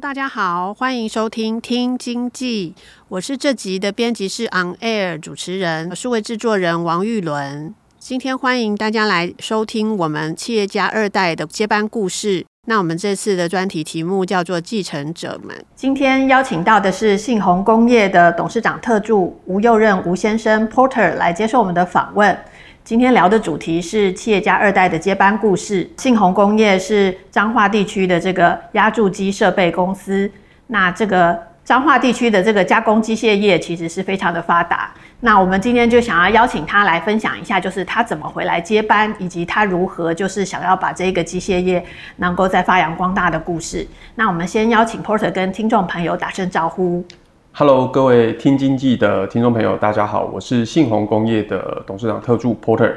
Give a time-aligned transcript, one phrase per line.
[0.00, 2.74] 大家好，欢迎收听听经济，
[3.08, 7.72] 我是这集的编辑室 On Air 主持人，数位制作人王玉伦。
[7.98, 12.44] 今天欢迎大家来收听我们企业家二代的接班故事。
[12.66, 15.54] 那我们这次的专题题目叫做继承者们。
[15.76, 22.36] 今天邀请到的是信宏工业的董事长特助吴右任吴先生 Porter 来接受我们的访问。
[22.84, 25.88] 今天聊的主题是企业家二代的接班故事。
[25.96, 30.30] 信宏工业是彰化地区的这个压铸机设备公司。
[30.66, 34.92] 那这个彰化地区的这个加工机械业其实是非常的发达。
[35.20, 41.82] 那我们今天就想要邀请他来分享一下，就是他怎么回来接班，以及他如何就是想要把这个机械业
[42.16, 43.88] 能够再发扬光大的故事。
[44.14, 47.02] 那我们先邀请 Porter 跟听众朋友打声招呼。
[47.56, 52.90] Hello，各位听经济的听众朋友，大家好，我是信宏工业的董事长特助 Porter。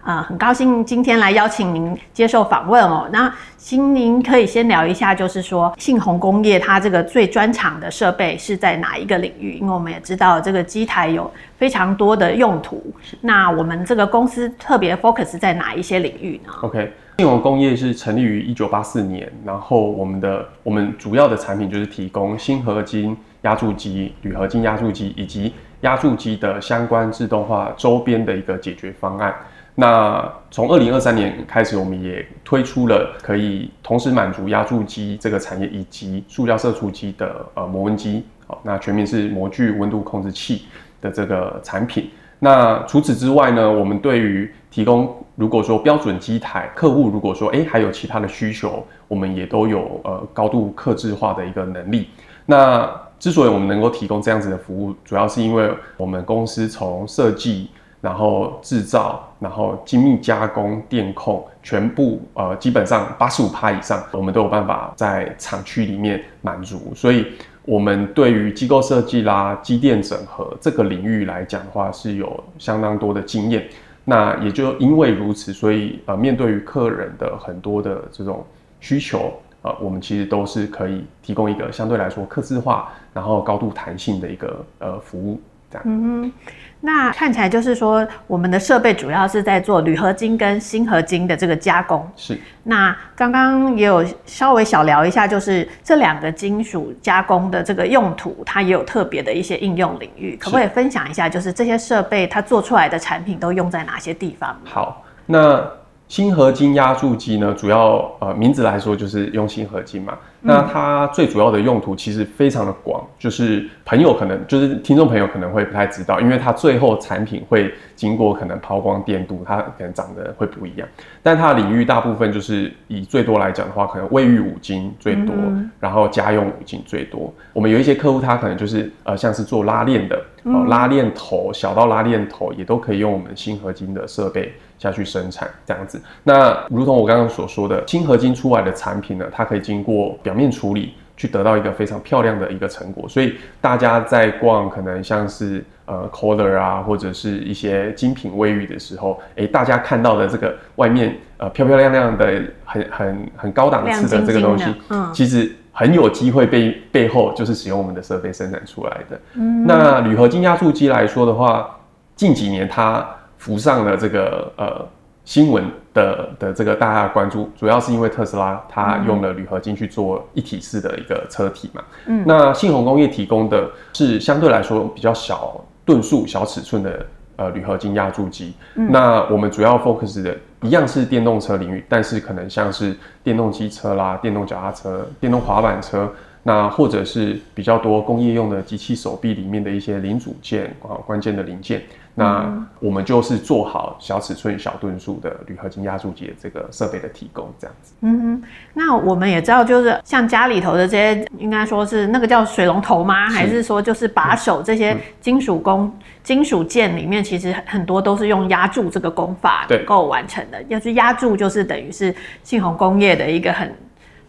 [0.00, 3.08] 啊、呃，很高兴今天来邀请您接受访问哦。
[3.12, 9.52] 那请您可以先聊一下，就是说信宏工业它这个最专长的设备是在哪一个领域？
[9.58, 12.82] 因为我们也知道这个机台有非常多的用途。
[13.20, 23.16] 那我们这个公司特别 focus 在哪一些领域呢？OK，信宏工业是成立于一九八四年，然后我们的我们主要的产品就是提供锌合金。
[23.42, 29.34] 压铸机、铝合金压铸机以及压铸机的相关自动化周边的一个解决方案。
[29.74, 38.24] 那从二零二三年开始，我们也推出了可以同时满足压铸机这个产业以及塑料射出机的呃模温机。
[38.46, 40.66] 好，那全名是模具温度控制器
[41.00, 42.10] 的这个产品。
[42.40, 52.08] 那除此之外呢，我们对于提供如果说标准机台，客户如果说诶还有其他的需求，我们也都有呃高度客制化的一个能力。
[52.44, 52.90] 那
[53.20, 57.68] 之所以我们能够提供这样子的服务，主要是因为我们公司从设计，
[58.00, 66.94] 然后制造，然后精密加工、电控，全部呃基本上八十五趴以上，我们都有办法在厂区里面满足。
[66.96, 67.26] 所以，
[67.66, 73.68] 我们对于机构设计啦、机电整合这个领域来讲的话，是有相当多的经验。
[74.02, 78.42] 那也就因为如此，所以呃面对于客人的很多的这种
[78.80, 79.30] 需求。
[79.62, 85.40] 呃，我们其实都是可以提供一个相对来说客制化，然后高度弹性的一个呃服务，
[85.70, 85.82] 这样。
[85.86, 86.32] 嗯哼，
[86.80, 92.08] 那看起来就是说，我们的设备主要是在做铝合金跟锌合金的这个加工。
[92.16, 92.38] 是。
[92.62, 101.28] 那刚刚也有稍微小聊一下，就是这两个金属加工的这个用途，它也有特别的一些应用领域，可不可以分享一下？
[101.28, 104.56] 就是这些设备它做出来的产品都用在哪些地方？
[104.64, 105.79] 好，那。
[106.10, 110.18] 锌合金压铸机呢，主要呃名字来说就是用锌合金嘛。
[110.40, 120.88] 那它最主要的用途其实非常的广，就是朋友可能就是听众朋友可能会不太知道，因为它最后产品会经过可能抛光电镀，它可能长得会不一样。
[121.22, 125.32] 但它的领域大部分就是以最多来讲的话，可能卫浴五金最多，
[125.78, 127.32] 然后家用五金最多。
[127.52, 136.00] 我们有一些客户，他可能就是呃像是做拉链的，哦，拉链头小到拉链头也都可以用我们锌合金的设备下去生产这样子。
[136.24, 143.06] 那如同我刚刚所说的，锌合金出来的产品呢，它可以经过表面处理，去得到一个非常漂亮的一个成果。
[143.08, 159.20] 所以大家在逛可能像是呃 Kohler 啊，或者是一些精品卫浴的时候，哎、欸，大家看到的这个外面呃漂漂亮亮的、很很很高档次的这个东西，嗯，其实很有机会被背后就是使用我们的设备生产出来的。
[159.34, 161.78] 嗯，那铝合金压铸机来说的话，
[162.16, 163.06] 近几年它
[163.40, 164.86] 浮上了这个呃。
[165.22, 165.62] 新闻
[165.94, 171.82] 的的这个大家的关注，主要是因为特斯拉它用了铝合金去做一体式的一个车体嘛。
[172.06, 177.06] 嗯，那信鸿工业提供的是相对来说比较小吨数、小尺寸的
[177.36, 178.54] 呃铝合金压铸机。
[178.74, 186.10] 嗯，那我们主要 focus 的一样是电动车领域，但是可能像是电动机车啦、电动脚踏车、电动滑板车，
[186.42, 191.82] 那或者是比较多工业用的机器手臂里面的一些零组件啊，关键的零件。
[192.12, 197.94] 那我们就是做好小尺寸、小吨数的铝合金压铸机的这个设备的提供，这样子。
[198.00, 198.42] 嗯哼，
[198.74, 203.30] 那我们也知道，就是像家里头的这些，应该说是那个叫水龙头吗？
[203.30, 205.92] 还是说就是把手这些金属工、嗯、
[206.22, 210.62] 金属件里面，其实很多都是用压铸这个工法能够完成的。
[210.68, 213.72] 要是压铸，就是等于是信鸿工业的一个很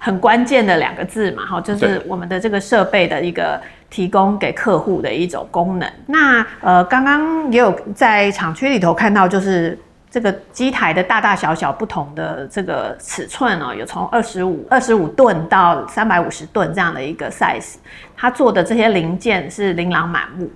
[0.01, 3.61] 很关键的两个字嘛，哈，就是我们的这个设备的一个。
[3.91, 5.85] 提供给客户的一种功能。
[6.05, 9.77] 那呃，刚刚也有在厂区里头看到，就是
[10.09, 17.75] 这个机台的大大小小不同的这个尺寸哦，有从二十五二十五吨到三百五十吨这样的一个 size，
[18.15, 20.49] 它做的这些零件是琳琅满目。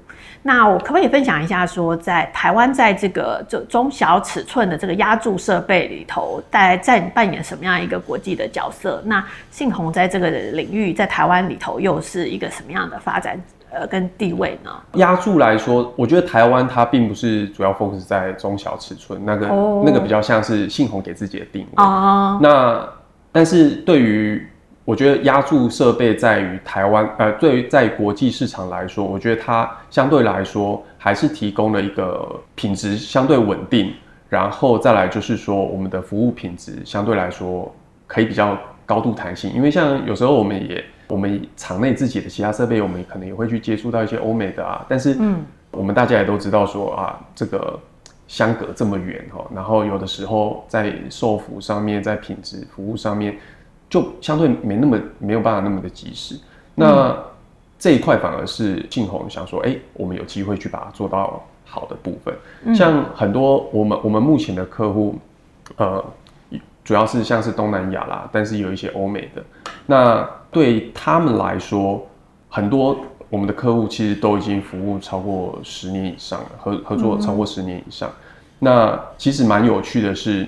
[0.47, 9.01] 那我可不可以分享一下，说在台湾，在这个这中小尺寸的这个压铸设备里头，大概在扮演什么样一个国际的角色？
[9.05, 14.69] 那信鸿在这个领域，在台湾里头又是一个什么样的发展呃跟地位呢？
[14.93, 19.83] 压铸来说，我觉得台湾它并不是主要 focus 在中小尺寸，那个、oh.
[19.83, 21.83] 那个比较像是信鸿给自己的定位。
[21.83, 22.39] Oh.
[22.39, 22.87] 那
[23.31, 24.47] 但是对于
[24.85, 33.91] 我觉得压铸设备在于台湾，呃，对于在国际市场来说，我觉得它相对来说还是提供了一个品质相对稳定，
[34.29, 37.73] 然后再来就是说我们的服务品质相对来说
[38.05, 38.55] 可以比较
[38.85, 47.79] 高度弹性，因为像有时候我们也我们厂内自己的其他设备，我们可能也会去接触到一些欧美的啊，但是嗯，我们大家也都知道说啊，这个
[48.27, 53.35] 相隔这么远哈，然后有的时候在售服上面，在品质服务上面。
[53.87, 56.35] 就相对没那么没有办法那么的及时，
[56.73, 57.23] 那、嗯、
[57.77, 62.33] 这一块反而是信鸿想说，哎、欸，我们有机会去把它做到好的部分。
[62.63, 65.17] 嗯、像很多我们我们目前的客户，
[65.77, 66.03] 呃，
[66.83, 69.43] 主要是像是东南亚啦，但是有一些欧美的。
[69.85, 72.05] 那对他们来说，
[72.49, 72.97] 很多
[73.29, 78.09] 我们的客户其实都已经服务超过十年以上了，合合作超过十年以上。
[78.09, 78.13] 嗯、
[78.59, 80.47] 那其实蛮有趣的是，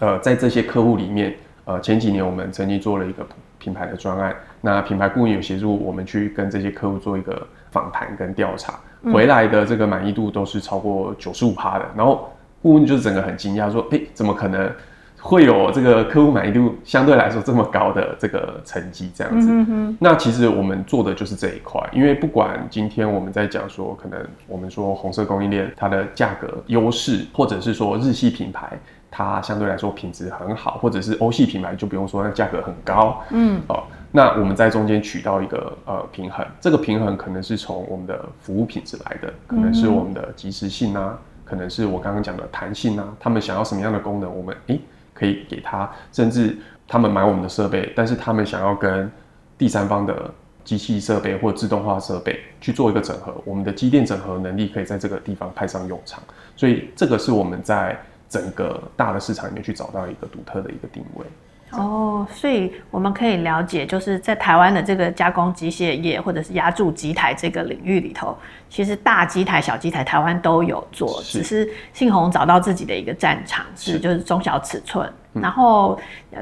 [0.00, 1.36] 呃，在这些客户里面。
[1.66, 3.26] 呃，前几年我们曾经做了一个
[3.58, 8.78] 品牌的专案，那品牌顾问有协助我们去跟这些客户做一个访谈跟调查，
[9.12, 11.84] 回来的这个满意度都是超过九十五趴的。
[11.96, 12.32] 然后
[12.62, 14.70] 顾问就是整个很惊讶，说：“哎、欸，怎么可能
[15.18, 19.10] 会有这个客户满意度相对来说这么高的这个成绩？
[19.12, 19.48] 这样子。
[19.50, 28.78] 嗯哼”那其实我们做的就是这一块，因为不管今天我们在讲说，可能我们说红色供应链它的价格优势，或者是说日系品牌。
[29.16, 33.18] 它相对来说品质很好，或者是欧系品牌就不用说，那价格很高。
[33.30, 33.82] 嗯，哦，
[34.12, 44.78] 那我们在中间取到一个呃平衡，这个平衡可能是从我们的服务品质来的，可能是我们的及时性啊，可能是我刚刚讲的弹性啊，他们想要什么样的功能，我们诶
[45.14, 46.54] 可以给他，甚至
[46.86, 49.10] 他们买我们的设备，但是他们想要跟
[49.56, 50.30] 第三方的
[50.62, 56.22] 机器设备或自动化设备去做一个整合，我们的机电整合能力可以在这个地方派上用场，
[56.54, 57.98] 所以这个是我们在。
[58.28, 61.26] 整个大的市场里面去找到一个独特的一个定位。
[61.72, 68.38] 哦，所以我们可以了解，就是在台湾的这个加工机械业或者是压铸机台这个领域里头，
[68.70, 71.38] 其实大机台、小机台台湾都有做，是。
[71.38, 75.98] 只是信鸿找到自己的一个战场是，是就是中小尺寸，嗯、然后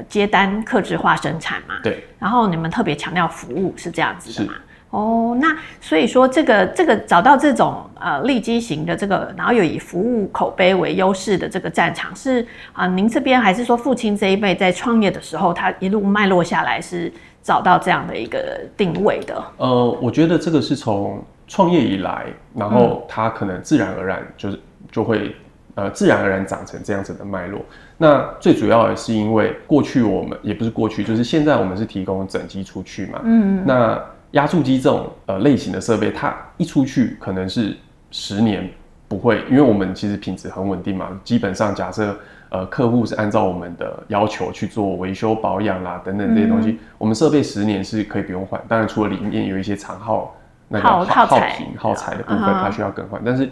[0.07, 4.53] 接单客制化生产嘛，对，然后你们特别强调服务是这样子的嘛。
[4.95, 17.11] 哦，那所以说这个这个找到这种呃利基型的这个，然后又以服务口碑为优势的这个战场是啊、呃，您这边还是说父亲这一辈在创业的时候，他一路脉络下来是
[17.43, 19.43] 找到这样的一个定位的？
[19.57, 24.57] 呃，我觉得这个是从创业以来，然后他可能自然而然就是
[24.89, 25.35] 就会
[25.75, 27.59] 呃自然而然长成这样子的脉络。
[27.97, 34.01] 那最主要的是因为过去我们也不是过去，就是现在我们是提供整机出去嘛，嗯，那。
[34.35, 37.75] 压铸机这种呃类型的设备，它一出去可能是
[38.11, 38.69] 十年
[39.07, 41.09] 不会，因为我们其实品质很稳定嘛。
[41.23, 42.17] 基本上假设
[42.49, 48.61] 呃客户是按照我们的要求去做维修保养啦等等这些东西，嗯、我们设备十年是可以不用换。
[48.67, 50.35] 当然除了里面有一些长耗
[50.67, 53.21] 那个耗耗品耗材的部分，它需要更换。
[53.23, 53.49] 但是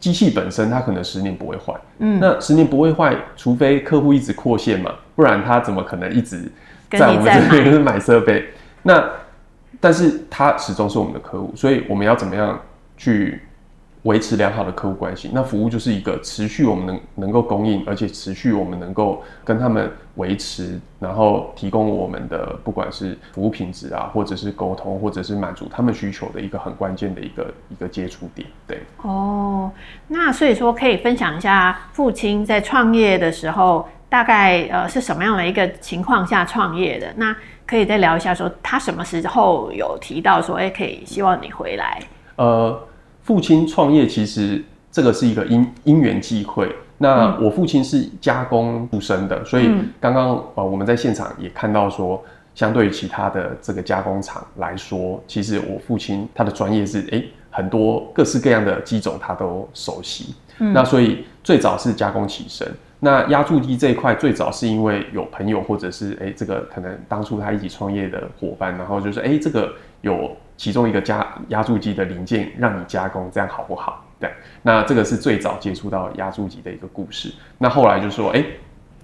[0.00, 1.74] 机器本身它可能十年不会坏。
[1.98, 6.50] 嗯，那十年不会坏，除非客户一直扩线嘛，不然他怎么可能一直
[6.90, 8.46] 在我们这边买设备？
[8.82, 9.04] 那
[9.86, 12.60] 但是它始终是我们的客户，所以我们要怎么样
[12.96, 13.40] 去
[14.02, 15.30] 维持良好的客户关系？
[15.32, 28.48] 那服务就是一个持续我们能能够供应，而且持续我们能够跟他们维持，然后提供我们的不管是服务品质啊，或者是沟通，或者是满足他们需求的一个很关键的一个一个接触点。
[28.66, 29.70] 对，哦，
[30.08, 37.06] 那所以说可以分享一下父亲在创业的时候大概呃是什么样的一个情况下创业的？
[37.16, 37.34] 那
[37.66, 42.00] 可以再聊一下说，说他什么时候有提到说，哎、欸，可以希望你回来？
[42.36, 42.86] 呃，
[43.22, 46.74] 父亲创业其实这个是一个因因缘际会。
[46.98, 49.70] 那我父亲是加工出身的，所以
[50.00, 52.22] 刚刚呃我们在现场也看到说，
[52.54, 60.34] 相对于其他的这个加工厂来说，其实我父亲他的专业是哎、欸、很多各式各样的机种他都熟悉。
[60.58, 62.66] 嗯、那所以最早是加工起身。
[62.98, 74.02] 那压铸机这一块最早是因为有朋友或者是哎、欸、这个可能当初他一起创业的伙伴，然后就是哎、欸、这个有其中一个加压铸机的零件让你加工，这样好不好？
[74.18, 74.30] 对，
[74.62, 77.30] 那这个是最早接触到压铸机的一个故事。
[77.58, 78.42] 那后来就说，哎，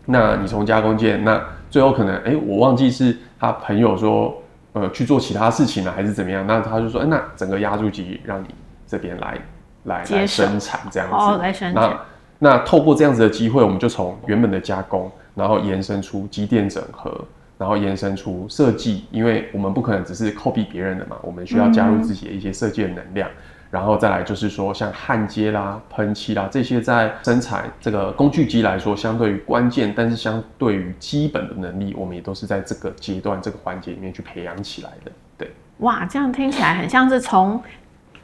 [0.06, 6.46] 那你从加工件，那最后可能，哎，我忘记是他朋友说，呃，去做其他事情了，还是怎么样？
[6.46, 8.46] 那他就说，哎，那整个压铸机让你
[8.87, 9.38] 这边来
[9.84, 11.14] 来来生产这样子。
[11.14, 11.99] 哦，来生产。
[12.42, 17.25] 那那透过这样子的机会，我们就从原本的加工，然后延伸出机电整合，
[17.56, 23.28] 然后延伸出设计，因为我们不可能只是 copy 别人的嘛，我们需要加入自己的一些设计的能量。
[23.28, 35.12] 嗯然后再来就是说，像焊接啦、喷漆啦这些，在生产这个工具机来说，相对于关键，但是相对于基本的能力，我们也都是在这个阶段、这个环节里面去培养起来的。
[35.38, 37.62] 对，哇，这样听起来很像是从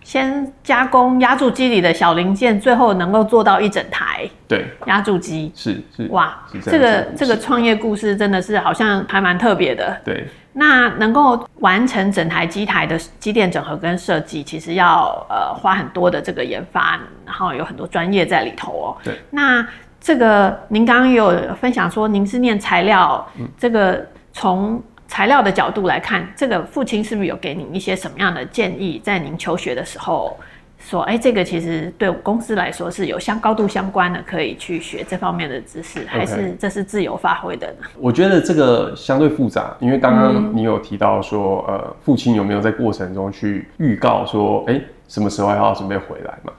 [0.09, 4.27] 先加工压铸机里的小零件，最后能够做到一整台。
[4.49, 6.35] 对，压铸机是是哇，
[6.65, 9.95] 这，这个这个创业故事真的是好像还蛮特别的。
[10.03, 10.27] 对。
[10.55, 18.97] 那能够完成整台机台的机电整合跟设计，其实要呃花很多的这个研发，然后有很多专业在里头哦。
[19.05, 19.15] 对。
[19.29, 19.63] 那
[20.01, 30.39] 这个您刚刚有分享说您是念材料，嗯、这个从材料的角度来看，这个父亲是不是有给您一些什么样的建议，在您求学的时候？
[30.81, 37.89] 说，哎，这个其实对公司来说是有相高度相关的，可以去学这方面的知识，还是这是自由发挥的呢？
[37.99, 46.53] 我觉得这个相对复杂，因为刚刚你有提到说，嗯、呃，父亲有没有在过程中去预告说，哎，什么时候要准备回来嘛？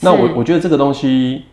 [0.00, 1.44] 那我我觉得这个东西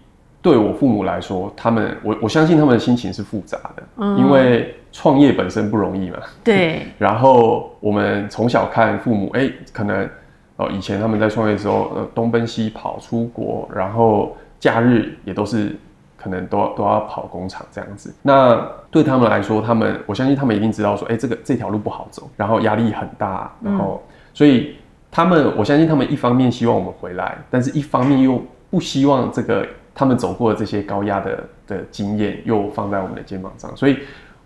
[0.43, 6.17] 对我父母来说，他们我我相信他们的心情是复杂的，嗯、因为创业本身不容易嘛。
[6.43, 6.85] 对。
[6.99, 10.07] 然后我们从小看父母，哎，可能。
[10.55, 15.75] 哦，以前他们在创业的时候，呃，东奔西跑出国，然后假日也都是
[16.15, 18.13] 可能都都要跑工厂这样子。
[18.21, 24.75] 那对他们来说，他们我相信他们一定知道说，哎，这个这条路不好走，然后压力很大，然后、嗯、所以
[25.09, 33.75] 他们我相信他们一方面希望我们回来，但是一方面又不希望这个他们走过的这些高压的的经验又放在我们的肩膀上。
[33.75, 33.99] 所以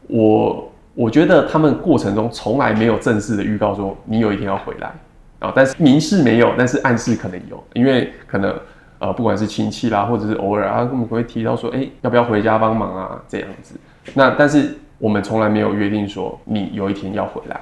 [0.07, 4.91] 我我觉得他们过程中从来没有正式的预告说你有一天要回来。
[5.39, 8.59] 啊，但是明示没有，但是暗示可能有，因为可能
[8.97, 13.75] 呃，不管是亲戚啦，或者是偶尔啊，我们会提到说，哎、要不要回家帮忙啊，这样子。
[14.15, 17.61] 那但是我们从来没有约定说你有一天要回来。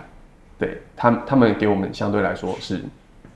[0.57, 2.79] 对他，他们给我们相对来说是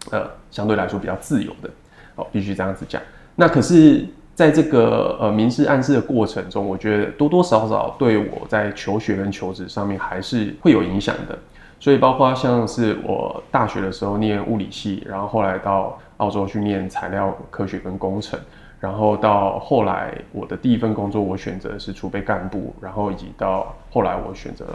[0.10, 1.70] 呃，相对来说比较自由的，
[2.16, 3.02] 哦，必须这样子讲。
[3.36, 4.06] 那可是
[4.40, 11.38] 在这个呃明示暗示的过程中，我觉得多多少少对我在求学跟求职上面还是会有影响的。
[11.78, 18.40] 所以，包括像是我大学的时候念物理系，然后后来到澳洲去念材料科学跟工程，
[18.80, 24.66] 然后到后来我的第一份工作，我选择是储备干部，然后以及到后来我选择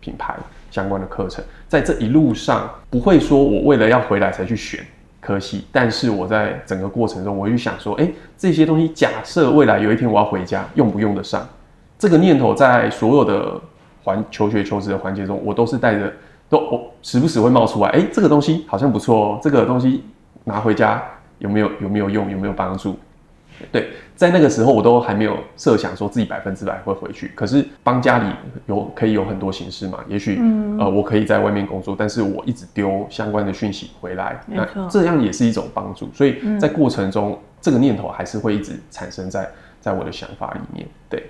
[0.00, 0.34] 品牌
[0.72, 4.84] 相关的课程，在这一路上不会说我为了要回来才去选
[5.24, 11.48] 可惜，但是我在整个过程中，我就想说，哎，这些东西假设未来有一天我要回家，用不用得上？
[11.98, 13.60] 这个念头在所有的
[14.02, 16.12] 环求学求职的环节中，我都是带着。
[16.50, 20.04] 都我时不时会冒出来，哎、这个东西好像不错哦，这个东西
[20.44, 21.02] 拿回家
[21.38, 22.94] 有没有有没有用，有没有帮助？
[23.72, 28.26] 对，在那个时候我都还没有设想说自己百分之百会回去，可是帮家里
[28.66, 39.48] 有可以有很多形式嘛，也许、嗯、呃我可以在外面工作，但是我一直丢相关的讯息回来，那这样也是一种帮助，所以在过程中、嗯、这个念头还是会一直产生在
[39.80, 41.24] 在我的想法里面，对。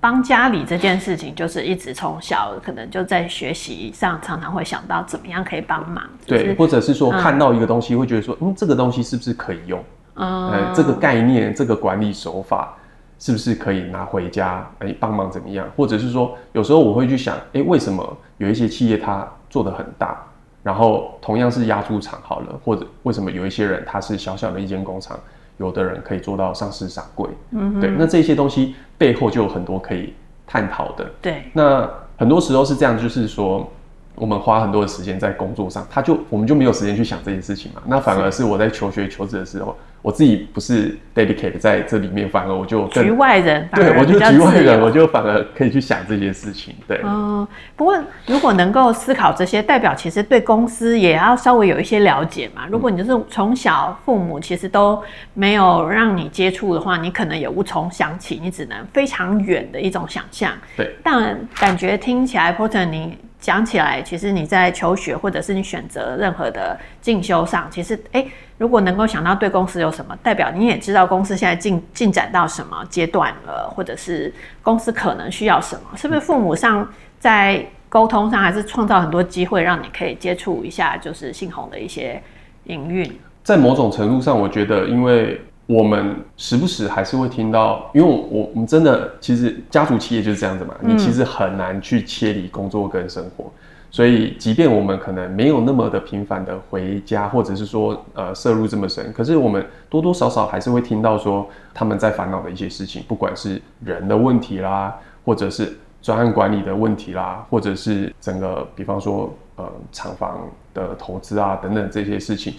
[0.00, 6.04] 帮家里这件事情，就是一直从小可能就在学习上，常常会想到怎么样可以帮忙。
[6.26, 9.82] 对，或者是说看到一个东西，会觉得说，嗯，这个东西是不是可以用？
[10.16, 12.74] 嗯，呃，这个概念，这个管理手法，
[13.18, 14.68] 是不是可以拿回家？
[14.78, 15.66] 哎，帮忙怎么样？
[15.76, 20.22] 或者是说，有时候我会去想，哎，为什么有一些企业它做得很大，
[20.62, 25.18] 然后同样是压铸厂好了，或者为什么有一些人他是小小的一间工厂？
[25.58, 30.12] 有的人可以做到上市上柜，嗯，对，那这些东西背后就有很多可以
[30.44, 31.44] 探讨的，对。
[31.52, 33.70] 那很多时候是这样，就是说，
[34.16, 37.82] 我们花很多的时间在工作上，他就我们就没有时间去想这些事情嘛。
[37.86, 46.74] 那反而是我在求学求职的时候，我自己不是 dedicate 在这里面，反而我就局外人，对，我就局外人，我就反而可以去想这些事情。
[46.86, 52.68] 对，嗯，不过如果能够思考这些，代表其实对公司也要稍微有一些了解嘛。
[52.70, 55.02] 如果你就是从小父母其实都
[55.32, 60.52] 没有让你接触的话，你可能也无从想起，你只能非常远的一种想象。
[60.76, 63.18] 对，但感觉听起来，Porter 你。
[63.44, 74.32] 讲起来，其实你在求学或者是你选择任何的进修上，其实诶，如果能够想到对公司有什么，代表你也知道公司现在进进展到什么阶段了，或者是
[74.62, 76.88] 公司可能需要什么，是不是父母上
[77.20, 82.22] 在沟通上还是创造很多机会，让你可以接触一下，就是信宏的一些
[82.64, 83.20] 营运？
[83.42, 85.38] 在某种程度上，我觉得因为。
[85.66, 93.50] 我们时不时还是会听到，因为我我们真的其实家族企业就是这样子嘛，你其实很难去切离工作跟生活，
[93.90, 104.94] 所以即便我们可能没有那么的频繁的回家，或者是说呃摄入这么深，可是我们多多少少还是会听到说他们在烦恼的一些事情，不管是人的问题啦，
[105.24, 112.52] 或者是专案管理的问题啦，或者是整个比方说呃厂房的投资啊等等这些事情，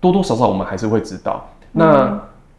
[0.00, 1.44] 多多少少我们还是会知道。
[1.72, 2.16] 那。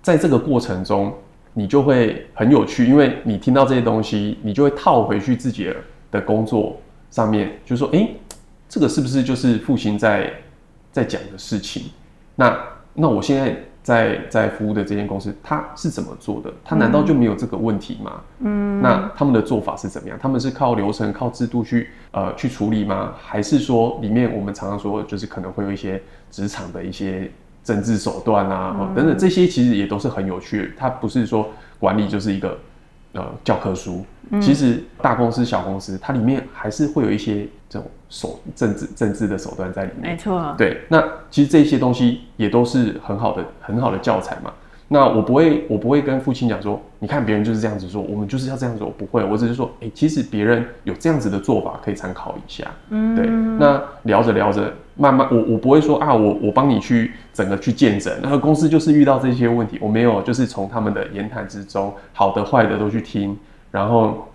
[0.07, 1.13] 在这个过程中，
[1.53, 5.69] 你就会很有趣，因为你听到这些东西，你就会套回去自己
[6.09, 6.77] 的工作
[7.11, 8.15] 上面，就是说，诶，
[8.69, 10.31] 这个是不是就是父亲在
[10.93, 11.91] 在讲的事情？
[12.35, 12.57] 那
[12.93, 16.49] 那我现在在在服务的这间公司，他是怎么做的？
[16.63, 18.21] 他难道就没有这个问题吗？
[18.39, 20.17] 嗯，那他们的做法是怎么样？
[20.21, 23.13] 他们是靠流程、靠制度去呃去处理吗？
[23.21, 27.29] 还是说里面我们常常说，就是可能会有一些职场的一些。
[27.67, 30.69] 政治手段啊，等等，这些其实也都是很有趣的。
[30.77, 32.57] 它不是说管理就是一个
[33.11, 34.05] 呃教科书，
[34.41, 40.13] 其实大公司、小公司，它里面还是会有一些这种手政治政治的手段在里面。
[40.13, 40.79] 没错，对。
[40.87, 44.53] 那其实这些东西也都是很好的很好的教材嘛。
[44.87, 48.81] 那我不会，我不会跟父亲讲说，你看别人就是这样子做，我们就是要这样子。
[48.85, 52.65] 我不会，我只是说，哎、欸，其实别人有这样子的做法可以参考一下。
[52.91, 53.27] 嗯，对。
[53.59, 63.37] 那聊着聊着，慢慢，我我不会说啊，我我帮你去整个去见证，那个公司就是遇到这些问题，我没有，就是从他们的言谈之中，好的坏的都去听，
[63.71, 64.27] 然后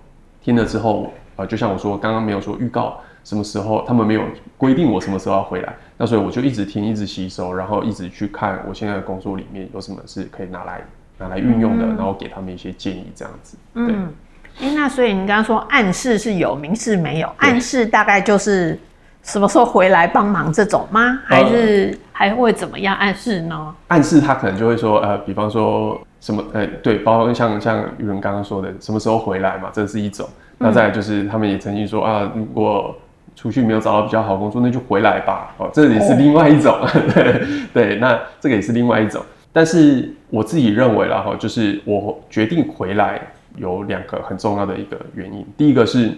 [0.43, 2.97] 听了之后，呃，就像我说，刚刚没有说预告。
[3.25, 4.23] 什么时候他们没有
[4.59, 10.81] 规定我什么时候要回来，那所以我就一直听，一直吸收，然后一直去看我现在的工作里面有什么是可以拿来
[11.19, 13.57] 拿来运用的，嗯、然后给他们一些建议，这样子。
[13.75, 13.85] 对。
[13.87, 14.13] 嗯，
[14.59, 18.77] 欸、那所以你刚刚说暗示是有，明示没有，暗示大概就是
[19.23, 21.21] 什么时候回来帮忙这种吗？
[21.25, 23.75] 还是还会怎么样暗示呢？
[23.89, 30.29] 暗示他可能就会说，呃，比方说什么，呃、欸，对，包括像像玉伦刚刚说的，什么时候回来嘛，这是一种。
[30.59, 32.95] 那再来就是他们也曾经说啊，如果
[33.35, 35.55] 出去没有找到比较好工作，那就回来吧。
[35.57, 36.73] 哦，这也是另外一种。
[36.73, 36.91] Oh.
[37.15, 39.23] 对对，那这个也是另外一种。
[39.53, 43.21] 但是我自己认为啦，哈，就是我决定回来
[43.57, 45.47] 有两个很重要的一个原因。
[45.57, 46.13] 第一个是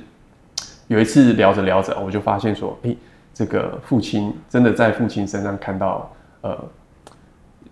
[0.89, 2.97] 有一次聊着聊着，我就发现说，诶，
[3.33, 6.11] 这个父亲真的在父亲身上看到
[6.43, 6.59] 呃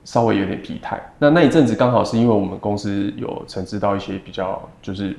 [0.05, 1.01] 稍微有点疲态。
[1.18, 5.16] 那那一阵子刚好是因为我们公司有承接到一些比较就是。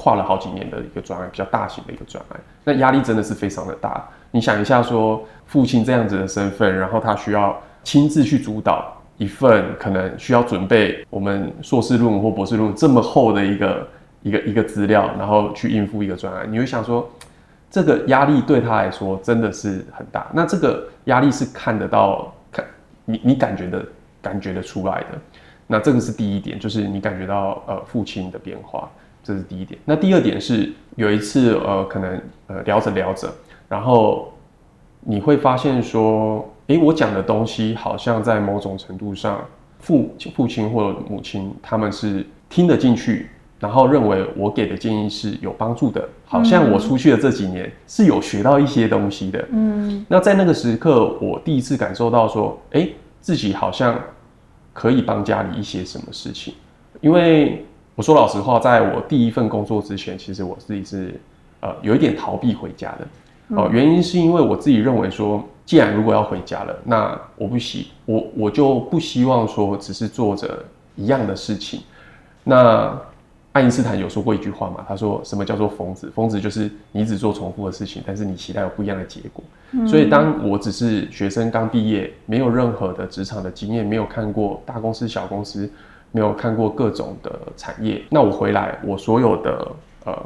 [0.00, 4.08] 跨了好几年的一个专案，比较大型的一个专案，那压力真的是非常的大。
[4.30, 13.84] 你想一下，说父亲这样子的身份，然后他需要亲自去主导一份可能需要准备我们硕士论文或博士论文这么厚的一个
[14.22, 17.08] 一个一个资料，然后去应付一个专案，你会想说，
[17.70, 20.26] 这个压力对他来说真的是很大。
[20.32, 22.64] 那这个压力是看得到，看
[23.04, 23.84] 你你感觉的
[24.20, 25.18] 感觉得出来的。
[25.66, 28.90] 那这个是第一点，就是你感觉到呃父亲的变化。
[29.20, 29.78] 这是第一点。
[29.84, 33.30] 那第二点是有一次，呃，可能呃聊着聊着，
[33.68, 34.32] 然后
[35.00, 39.44] 你会发现说，诶，我讲的东西好像在某种程度上，
[39.80, 43.28] 父父亲或者母亲他们是听得进去，
[43.60, 49.44] 然后认为我给的建议是有帮助的，好像我出去的这几年是有学到一些东西的。
[49.50, 50.04] 嗯。
[50.08, 53.98] 那在那个时刻，我第一次感受到说，诶，自己好像
[54.72, 56.54] 可以帮家里一些什么事情，
[57.00, 57.64] 因为。
[57.98, 61.20] 我说老实话，在我第一份工作之前，其实我自己是
[61.58, 63.70] 呃有一点逃避回家的哦、呃。
[63.72, 71.80] 原因是因为我自己认为说，既然如果要回家了，那我不希我我就不希望说只是做着一样的事情。
[72.44, 72.96] 那
[73.58, 76.08] 爱因斯坦有说过一句话嘛，他说什么叫做疯子？
[76.14, 79.42] 疯子就是你只做重复的事情，但是你期待有不一样的结果。
[79.86, 85.68] 所以当我只是学生刚毕业，没有任何的职场的经验，没有看过大公司、小公司。
[86.10, 89.68] 没有看过各种的产业，那我回来，我所有的
[90.06, 90.18] 呃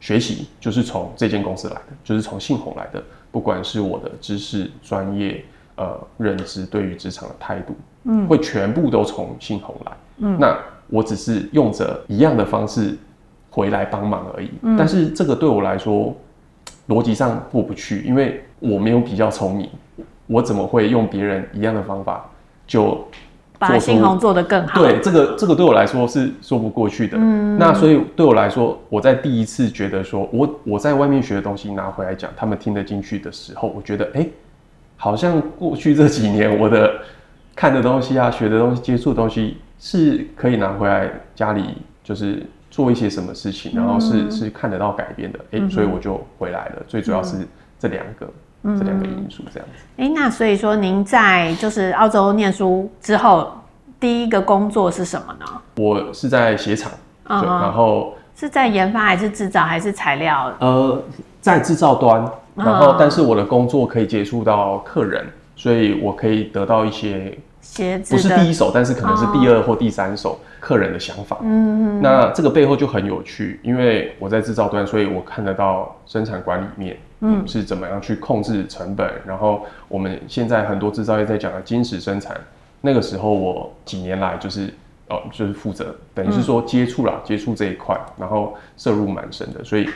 [0.00, 5.42] 学习就是从这间公司来的，就是从信鸿来的，不管是我的知识、专业、
[5.76, 9.92] 呃认知，对于职场的态度，嗯，会全部都从信鸿来。
[10.18, 10.54] 嗯，那
[10.88, 12.96] 我只是用着一样的方式
[13.50, 14.50] 回来帮忙而已。
[14.62, 16.14] 嗯，但是这个对我来说
[16.88, 19.68] 逻辑上过不去，因为我没有比较聪明，
[20.26, 22.28] 我怎么会用别人一样的方法
[22.66, 23.04] 就？
[23.60, 24.80] 把新红做得更好。
[24.80, 27.18] 对，这个这个对我来说是说不过去的。
[27.20, 34.30] 嗯，那所以对我来说，我在第一次觉得说我我在外面学的东西拿回来讲，他们听得进去的时候，我觉得哎、欸，
[34.96, 37.00] 好像过去这几年我的
[37.56, 45.38] 看的东西啊、学的东西、接触的东西是可以拿回来家里，就是做一些什么事情，然后是、嗯、是看得到改变的。
[45.52, 46.76] 哎、欸，所以我就回来了。
[46.78, 47.46] 嗯、最主要是
[47.78, 48.28] 这两个。
[48.64, 49.84] 这两个因素这样子。
[49.98, 53.52] 哎、欸，那所以说您在就是澳洲念书之后，
[54.00, 55.46] 第一个工作是什么呢？
[55.76, 56.90] 我是在鞋厂，
[57.28, 60.52] 嗯、然后是在研发还是制造还是材料？
[60.58, 61.00] 呃，
[61.40, 67.38] 在制造端，然后但是我的工作可以接触到客人，所以我可以得到一些
[67.70, 71.38] 鞋子，不是第一手，但是可能是第二或第三手客人的想法。
[71.42, 72.02] 嗯嗯。
[72.02, 76.96] 那这个背后就很有趣，因为我在制造端，所以我看得到生产管理面。
[77.20, 79.10] 嗯，是怎么样去控制成本？
[79.26, 82.36] 然后我们现在很多制造业在讲的金石生产，
[82.80, 84.72] 那个时候我几年来就是
[85.08, 89.90] 哦，就是负责，等于是说接触了、嗯、接触这一块，然后摄入蛮深的，所以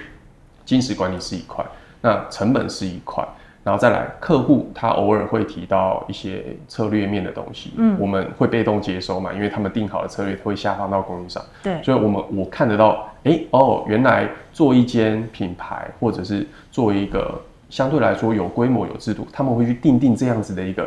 [0.64, 1.64] 金石管理是一块，
[2.00, 3.24] 那成本是一块。
[3.64, 20.84] 然后再来，客户他偶尔会提到一些策略面的东西，嗯，我们会被动接收嘛，因为他们定好的策略会下放到供应商，对，所以我们我看得到，哎哦，原来做一间品牌或者是做一个相对来说有规模有制度，他们会去定定这样子的一个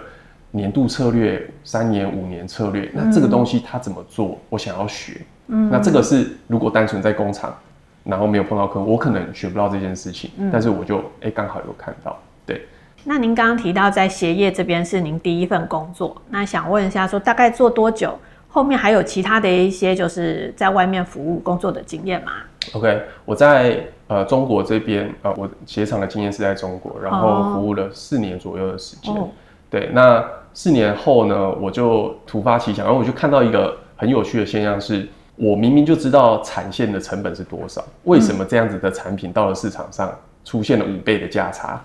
[0.51, 7.55] 年度策略、三年五年策略，那这个东西他怎么做，我想要学，嗯，那这个是如果单纯在工厂，
[8.03, 12.19] 然后没有碰到客户，我可能学不到这件事情，嗯，但是我就哎刚好有看到。
[12.45, 12.67] 对，
[13.03, 18.17] 那您刚刚提到在鞋业这边是您第一份工作，那想问一下，说大概做多久？
[18.47, 22.31] 后面还有其他的一些就是在外面服务工作的经验吗
[22.71, 29.13] ？OK，我在呃中国这边，呃，我鞋厂的经验是在中国，然后服务了四年左右的时间。
[29.13, 29.27] 哦、
[29.69, 41.83] 对，那四年后呢，我就突发奇想，然后我就看到一个很有趣的现象是，是我明明就知道产线的成本是多少，为什么这样子的产品到了市场上出现了五倍的价差？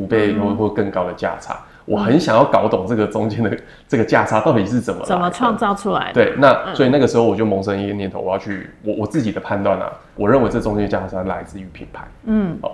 [0.00, 6.14] 五倍或或更高的价差，嗯、我很想要搞懂这个中间的这个价差到底是怎么怎么创造出来的。
[6.14, 12.06] 对，那所以那个时候我就萌生一个念头，我要去我我自己的判断啊，我认为这中间价差来自于品牌。
[12.24, 12.72] 嗯，哦，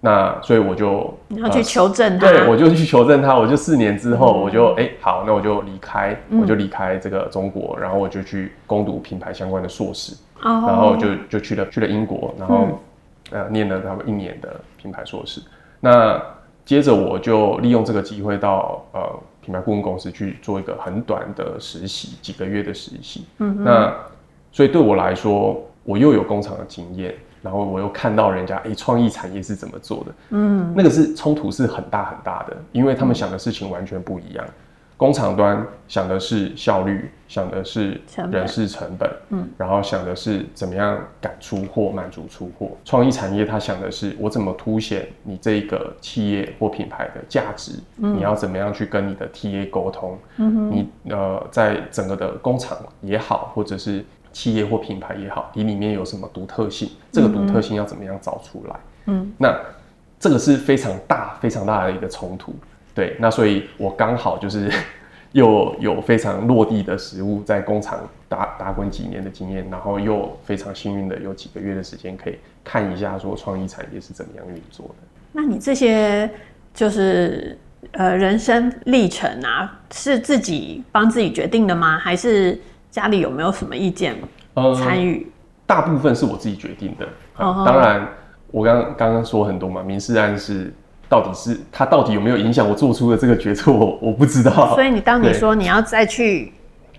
[0.00, 3.34] 那所以我就你要去求证它，呃，对，我就去求证它。
[3.34, 12.68] 我就四年之后，我就哎、好，那我就离开，我就离开这个中国，然后我就去攻读品牌相关的硕士，哦、然后就就去了去了英国，然后、
[13.32, 15.40] 嗯、呃念了差不多一年的品牌硕士，
[15.80, 16.20] 那。
[16.68, 19.00] 接着我就利用这个机会到呃
[19.40, 23.24] 品牌顾问公司去做一个很短的实习，几个月的实习。
[23.38, 23.96] 嗯哼，那
[24.52, 30.14] 所以对我来说，我又有工厂的经验，然后我又看到人家诶创意产业是怎么做的。
[30.28, 34.44] 嗯，那个是冲突是很大很大的，因为他们想的事情完全不一样。
[34.98, 38.00] 工厂端想的是效率，想的是
[38.32, 42.72] 人事成本，嗯，然后想的是怎么样赶出货、满足出货。
[42.84, 56.90] 创意产业它想的是我怎么凸显你这个企业或品牌的价值，嗯，你要怎么样去跟你的 TA 沟通，嗯哼，你呃在整个的工厂也好，或者是企业或品牌也好，你里面有什么独特性？
[57.12, 58.76] 这个独特性要怎么样找出来？
[59.06, 59.56] 嗯，那
[60.18, 62.52] 这个是非常大、非常大的一个冲突。
[62.98, 64.68] 对，那所以我刚好就是
[65.30, 74.94] 又有非常落地的实物，在工厂打打滚几年的经验，然后又非常幸运的有几个月的时间可以看一下说创意产业是怎么样运作的。
[75.30, 76.28] 那你这些
[76.74, 77.56] 就是
[77.92, 81.98] 呃人生历程啊，是自己帮自己决定的吗？
[81.98, 84.16] 还是家里有没有什么意见
[84.82, 85.22] 参与？
[85.22, 85.30] 呃，
[85.68, 87.08] 大部分是我自己决定的。
[87.36, 87.64] 呃 uh.
[87.64, 88.08] 当然，
[88.50, 90.74] 我刚刚刚说很多嘛，明示暗示。
[91.08, 93.72] 到底是他到底有没有影响我做出的这个决策？
[93.72, 94.74] 我我不知道。
[94.74, 96.52] 所以你当你说你要再去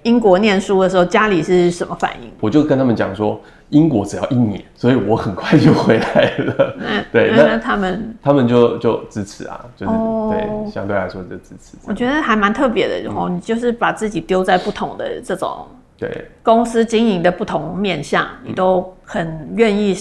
[0.04, 2.32] 英国念书的时候，家里是什么反应？
[2.40, 6.76] 我就跟他们讲说，英国只要一年，所以我很快就回来了。
[6.80, 11.78] 那对，那，那他们他们就就支持啊，就是、哦、对，相对来说就支持。
[11.86, 15.68] 我觉得还蛮特别的，然后、嗯、你就是把自己丢在不同的这种
[15.98, 19.94] 对公司经营的不同面向，你都很愿意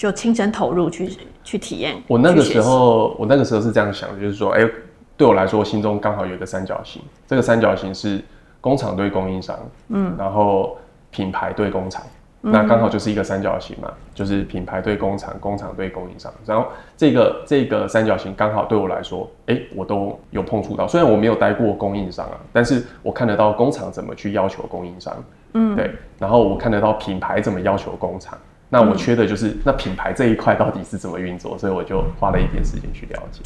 [0.00, 1.12] 就亲身投入去。
[1.42, 1.96] 去体验。
[2.06, 4.70] 我那个时候，我那个时候是这样想的，就是说，哎、欸，
[5.16, 7.02] 对我来说，我心中刚好有一个三角形。
[7.26, 8.22] 这个三角形是
[8.60, 9.58] 工厂对供应商，
[9.88, 10.76] 嗯，然后
[11.10, 12.04] 品牌对工厂，
[12.42, 16.32] 嗯、那刚好就是一个三角形嘛，就是品牌对工厂，工厂对供应商。
[16.46, 20.86] 然后这个这个三角形刚好对我来说，哎、欸，我都有碰触到。
[20.86, 25.16] 虽然我没有待过供应商啊，但是我看得到工厂怎么去要求供应商，
[25.54, 25.90] 嗯，对。
[26.18, 28.38] 然后我看得到品牌怎么要求工厂。
[28.70, 33.42] 那我缺的就是、嗯、那品牌这一块到底是怎么运作，所以我就花了一点时间去了解。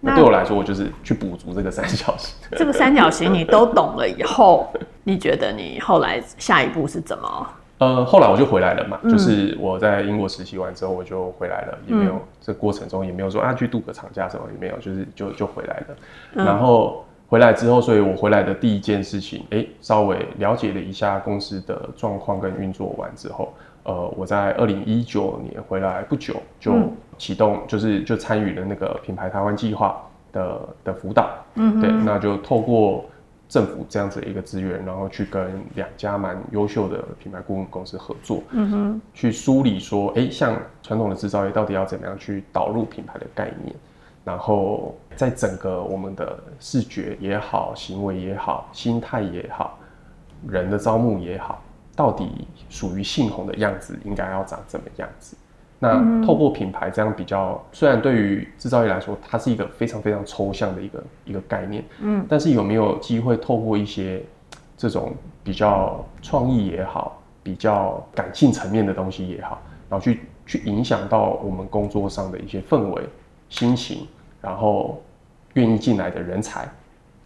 [0.00, 2.34] 那对我来说，我就是去补足这个三角形。
[2.56, 7.48] 这个三角形你都懂了以后，你觉得你后来下一步是怎么？
[7.78, 15.86] 呃，后来我就回来了嘛，嗯、就是我在英国实习完之后我就回来了，也没有、嗯、这过程中也没有说啊去度个长假什么也没有，就是就就回来了。
[16.34, 23.52] 嗯、然后回来之后，所以我回来的第一件事情，哎、欸，稍微了解了一下公司的状况跟运作完之后，
[23.88, 26.72] 呃，我在二零一九年回来不久就。
[27.18, 33.04] 启动就是就参与了那个品牌台湾计划的的辅导，嗯哼，对，那就透过
[33.48, 43.74] 政府这样子的一个资源，然后去跟两家蛮优秀的品牌顾问公司合作，嗯哼，去梳理说，哎、欸，像传统的制造业到底要怎么样去导入品牌的概念，
[44.24, 49.76] 然后在整个我们的视觉也好、行为也好、心态也好、
[50.46, 51.60] 人的招募也好，
[51.98, 55.36] 到底属于信宏的样子应该要长怎么样子？
[55.80, 64.22] 那透过品牌这样比较，虽然对于制造业来说，它是一个非常非常抽象的一个一个概念，嗯，但是有没有机会透过一些
[64.76, 73.02] 这种比较创意也好，比较感性层面的东西也好，然后去去影响到我们工作上的一些氛围、
[73.48, 74.06] 心情，
[74.40, 75.02] 然后
[75.54, 76.68] 愿意进来的人才，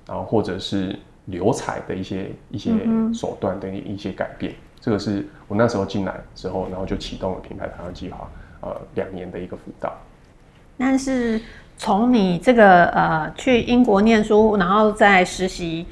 [0.07, 2.73] 然后或者是留才的一些一些
[3.15, 8.29] 手段的一些改变，这个是我那时候进来之后，然后就启动了品牌台湾计划。
[8.65, 9.93] 呃，两年的一个辅导，
[10.79, 11.41] 但是
[11.77, 15.85] 从你这个呃去英国念书，然后再实习，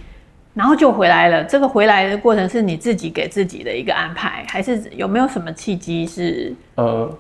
[0.55, 1.43] 然后就回来了。
[1.43, 6.55] 这个回来的过程是你自己给自己的一个安排，还是有没有什么契机是？
[6.77, 7.13] 呃，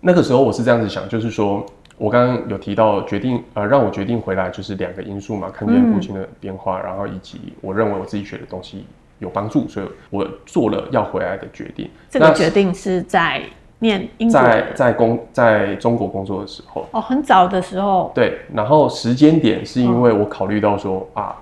[0.00, 8.84] 那个时候我是这样子想，就是说我刚刚有提到决定呃让我决定回来，就是两个因素嘛，看见父亲的变化，嗯、然后以及我认为我自己学的东西
[9.18, 11.88] 有帮助，所以我做了要回来的决定。
[12.10, 13.42] 这个决定是在。
[13.80, 21.36] 念英在在工在中国工作的时候哦，很早的时候对，然后时间点是因为我考虑到说、哦、啊，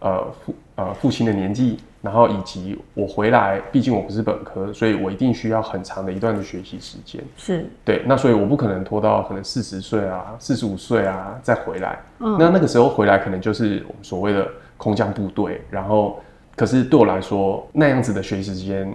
[0.00, 7.22] 呃父呃父亲的年纪，然后以及我回来，毕竟我不是本科，所以我一定需要很长的一段的学习时间。
[7.36, 11.98] 是对，那所以我不可能拖到可能四十岁啊、四十五岁啊再回来。
[12.20, 16.20] 嗯，那那个时候回来可能就是我们所谓的空降部队，然后
[16.56, 18.92] 可是对我来说那样子的学习时间。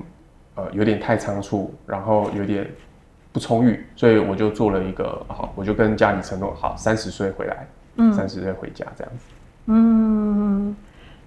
[0.56, 2.70] 呃，有点太仓促，然后有点
[3.32, 9.26] 不充裕，所以我就做了一个好，我就跟家里承诺，好，三十岁回来，嗯，三十岁回家这样子。
[9.66, 10.76] 嗯，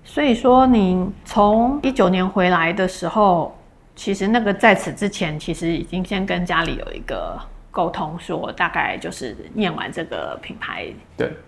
[0.07, 3.55] 所以说你从一九年回来的时候，
[3.95, 7.38] 其实那个在此之前，其实已经先跟家里有一个。
[7.77, 10.87] 沟通说，大概就是念完这个品牌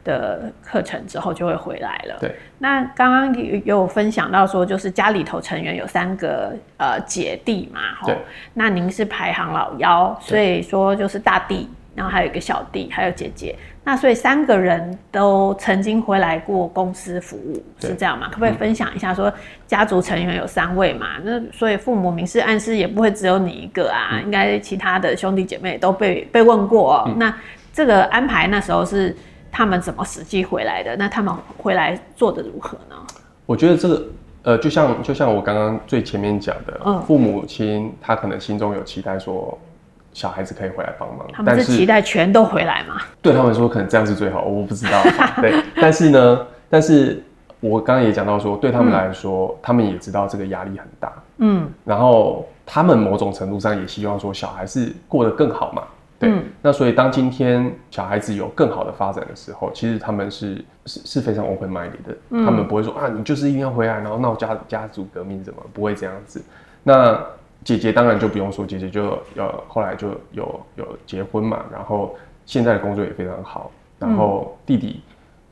[0.05, 2.19] 的课程之后就会回来了。
[2.21, 8.15] 对，那刚刚有有分享到说，就是家里头成员有三个呃姐弟嘛，对，
[8.53, 11.67] 那您是排行老幺，所以说就是大弟。
[11.99, 18.29] 然后还有一个小弟，还有姐姐，那所以三个人都曾经回来过公司服务，是这样吗？
[18.31, 19.13] 可不可以分享一下？
[19.13, 19.33] 说
[19.67, 27.05] 家族成员有三位嘛，那所以父母明示暗示也不会只有你一个啊，嗯、应该其他的兄弟姐妹都被被问过、哦。
[27.09, 27.35] 嗯、那
[27.73, 29.17] 这个安排那时候是
[29.51, 30.95] 他们怎么实际回来的？
[30.95, 32.95] 那他们回来做的如何呢？
[33.45, 34.07] 我觉得这个
[34.45, 39.59] 呃，就像就像我刚刚最前面讲的，嗯、父母亲他可能心中有期待说。
[40.13, 42.97] 小孩子可以回来帮忙，他们是期待全都回来吗？
[43.23, 45.01] 对他们说，可能这样是最好，我不知道。
[45.41, 47.23] 对，但是呢，但是
[47.61, 51.13] 我刚刚也讲到说，对他们来说，嗯、他们也知道这个压力很大。
[51.37, 55.83] 嗯，然后他们某种程度上也希望说，小孩是过得更好嘛。
[56.19, 66.43] 对，嗯、那所以当今天小孩子有更好的发展的时候，其实他们是是是非常 open minded 的，嗯、他们不会说啊，你就是一定要回来，然后闹家家族革命怎么，不会这样子。
[66.83, 67.21] 那。
[67.65, 72.17] 姐姐当然就不用说，姐姐就要后来就有有结婚嘛，然后
[72.47, 73.71] 现在的工作也非常好。
[73.99, 75.03] 然后弟弟，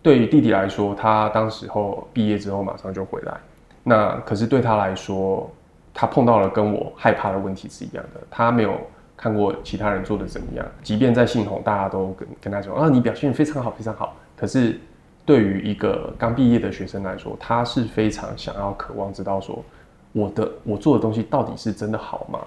[0.02, 3.34] 对于弟弟来说，他当时候毕业之后马上就回来。
[3.82, 5.50] 那可是对他来说，
[5.92, 8.20] 他碰到了跟我害怕的问题是一样的。
[8.30, 8.80] 他没有
[9.16, 14.14] 看过其他人做的怎么样，即便在信统，大家都跟跟他说啊，你表现非常好，非常好。
[14.36, 14.80] 可是
[15.24, 19.62] 对于一个刚毕业的学生来说，他是非常想要、渴望知道说。
[20.16, 22.38] 我的我做的东西到底是真的好吗？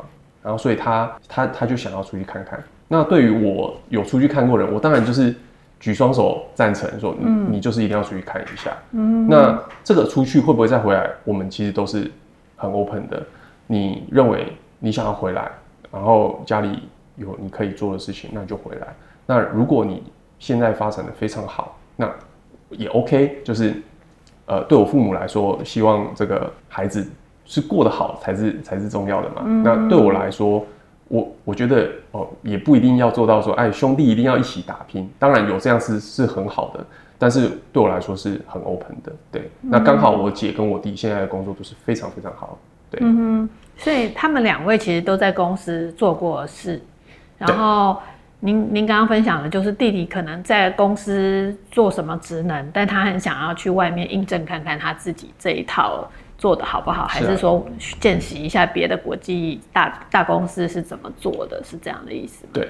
[0.41, 2.59] 然后所以他他他就想要出去看看。
[2.87, 5.35] 那对于我有出去看过人，我当然就是
[5.79, 8.75] 举双手赞成，说你、嗯、你就是一定要出去看一下。
[8.93, 11.11] 嗯，那这个出去会不会再回来？
[11.23, 12.09] 我们其实都是
[12.55, 13.23] 很 open 的。
[13.67, 15.51] 你认为你想要回来，
[15.91, 18.87] 然后家里有你可以做的事情，那你就回来。
[19.27, 20.01] 那如果你
[20.39, 22.09] 现在发展的非常好，那
[22.71, 23.75] 也 OK，就是
[24.47, 27.07] 呃，对我父母来说，希望这个孩子
[27.49, 29.41] 是过得好才是才是重要的嘛。
[29.43, 30.63] 嗯、那对我来说，
[31.07, 35.09] 我我觉得哦，也不一定要做到说，哎，兄弟一定要一起打拼。
[35.17, 36.85] 当然有这样是是很好的，
[37.17, 39.11] 但是对我来说是很 open 的。
[39.31, 42.55] 对，嗯、那刚好我姐跟我弟现在的工作都是非常非常好。
[42.91, 46.79] 对，嗯哼，所以他们两位其实都在公司做过事，
[47.37, 47.97] 然后。
[48.41, 56.09] 您您刚刚分享的就是弟弟可能在公司做什么职能，但他很想要去外面印证看看他自己这一套
[56.39, 57.63] 做的好不好，还是说
[57.99, 62.51] 见习一下别的国际大大公司是怎么做的，是这样的意思吗？
[62.53, 62.63] 对，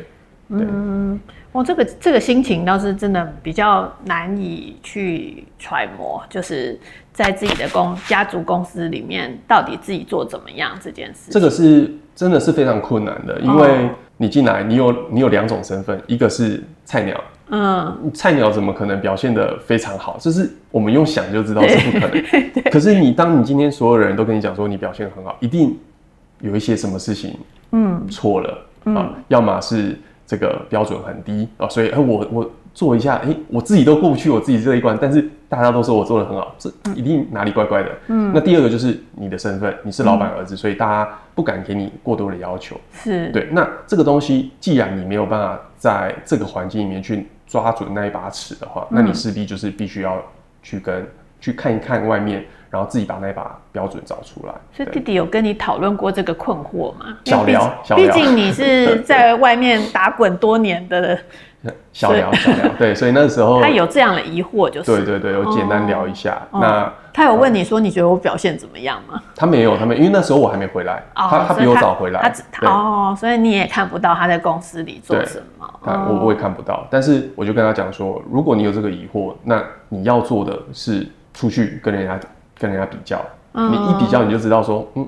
[0.49, 1.17] 对嗯，
[1.53, 6.77] 我这个这个心情倒是真的比较难以去揣摩，就是
[7.13, 11.31] 在自己的公家族公司里面，到底自己做怎么样这件事。
[11.31, 13.89] 这个是真的是非常困难的，因为、哦。
[14.21, 20.17] 你进来，你有你有两种身份，一个是菜鸟，嗯，菜鸟怎么可能表现的非常好？
[20.19, 22.23] 就是我们用想就知道是不可能。
[22.71, 25.77] 可是你当你今天所有人都跟你讲说你表现得很好，一定
[26.41, 27.37] 有一些什么事情，
[27.71, 32.51] 嗯，错了啊，要么是这个标准很低啊，所以我我。
[32.71, 37.89] 做一下，哎、欸，我自己都过不去我自己这一关，但是大家都说我做的很好，这一定哪里怪怪的。
[38.07, 42.79] 嗯，那第二个就是你的身份，你是老板儿子，嗯、所以大家不敢给你过多的要求。
[42.93, 43.49] 是，对。
[43.51, 50.23] 那这个东西，既然你没有办法在这个环境里面去抓准那一把尺的话，嗯、那你势必就是必须要
[50.63, 51.05] 去跟
[51.41, 54.53] 去看一看外面，然后自己把那把标准找出来。
[54.71, 57.17] 所以弟弟有跟你讨论过这个困惑吗？
[57.25, 58.05] 小聊，小聊。
[58.05, 61.19] 毕竟你是 在外面打滚多年的。
[61.91, 66.41] 小聊小聊， 对，所以那时候他有这样的疑惑，就是对对对，我简单聊一下。
[66.53, 69.21] 那他有问你说，你觉得我表现怎么样吗？
[69.35, 75.69] 他没有，他没，因为那时候我还没回来，他他比我早回来，他哦，所以你也看不到他在公司里做什么。
[75.83, 82.17] 我我也看不到，但是我就跟他讲说，如果你有这个疑惑，那你要做的是出去跟人家
[82.57, 83.19] 跟人家比较，
[83.51, 85.05] 你一比较你就知道说，嗯，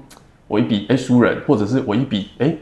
[0.50, 2.54] 我一比哎输人，或者是我一比哎。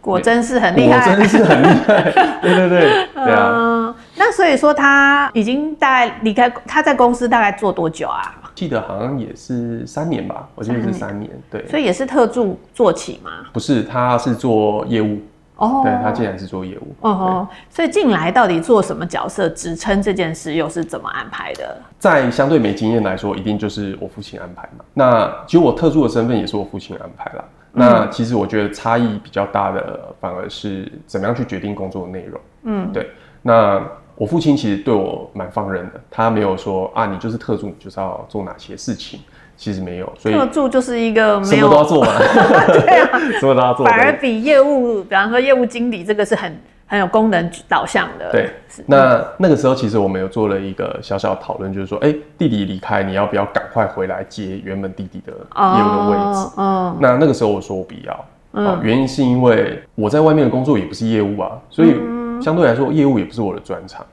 [0.00, 2.02] 果真是很厉害，果真是很厉害，
[2.42, 3.52] 对对对，对啊。
[3.54, 8.34] 嗯，那所以说他已经大概离开，他在公司大概做多久啊？
[8.54, 11.66] 记得好像也是三年吧，我记得是三年，对。
[11.68, 13.30] 所以也是特助做起吗？
[13.52, 15.18] 不是，他是做业务。
[15.56, 16.94] 哦，对，他竟然是做业务。
[17.00, 21.76] 哦，所以进来到底做什么角色，职称这件事又是怎么安排的？
[21.98, 24.84] 在相对没经验来说，一定就是我父亲安排嘛。
[24.92, 27.44] 那其实我特助的身份也是我父亲安排啦。
[27.76, 32.40] 那其实我觉得差异比较大的，反而是怎么样去决定工作的内容。
[32.64, 33.10] 嗯，对。
[33.42, 33.80] 那
[34.16, 39.20] 我父亲其实对我蛮放任的，他没有说啊，你就是特助，你就是要做哪些事情。
[39.58, 42.12] 其实没有，所以特助就是一个什么都要做嘛。
[42.68, 43.86] 对啊， 什么都要做。
[43.86, 48.30] 反而比业务，比方说业务经理，这个是很很有功能导向的。
[48.30, 48.50] 对，
[48.86, 56.50] 那那个时候其实我们有做了一个小小的讨论，就是说，哎，弟弟离开，你要不要赶快回来接原本弟弟的业务的位置？
[56.56, 61.94] 嗯，那那个时候我说我不要，嗯，原因是因为我在外面的工作也不是业务啊，所以
[62.40, 64.06] 相对来说业务也不是我的专长，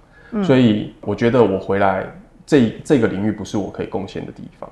[0.44, 2.06] 所以我觉得我回来
[2.46, 4.70] 这这个领域不是我可以贡献的地方。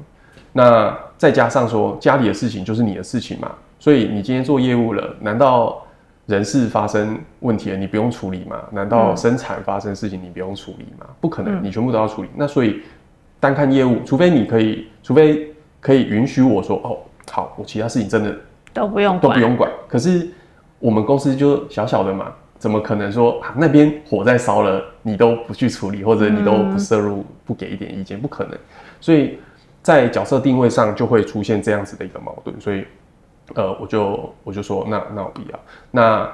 [0.54, 5.82] 那再加上说家里的事情就是你的事情嘛，所以你今天做业务了，难道
[6.28, 8.58] 人事发生问题了你不用处理吗？
[8.72, 11.06] 难道生产发生事情你不用处理吗？
[11.20, 12.30] 不可能，你全部都要处理。
[12.36, 12.82] 那所以
[13.40, 16.98] 单看业务，除非你可以，除非可以允许我说哦，
[17.32, 18.36] 好，我其他事情真的
[18.74, 19.70] 都不用都不用管。
[19.88, 20.30] 可是
[20.80, 28.20] 我们公司就小小的嘛，怎么可能说啊那边火在烧了，你都不去处理，或者你都不摄入，不给一点意见？
[28.20, 28.58] 不可能。
[29.00, 29.38] 所以。
[29.84, 32.86] 在角色定位上就会出现这样子的一个矛盾，所以，
[33.56, 35.60] 呃，我就我就说，那那我不要。
[35.92, 36.32] 那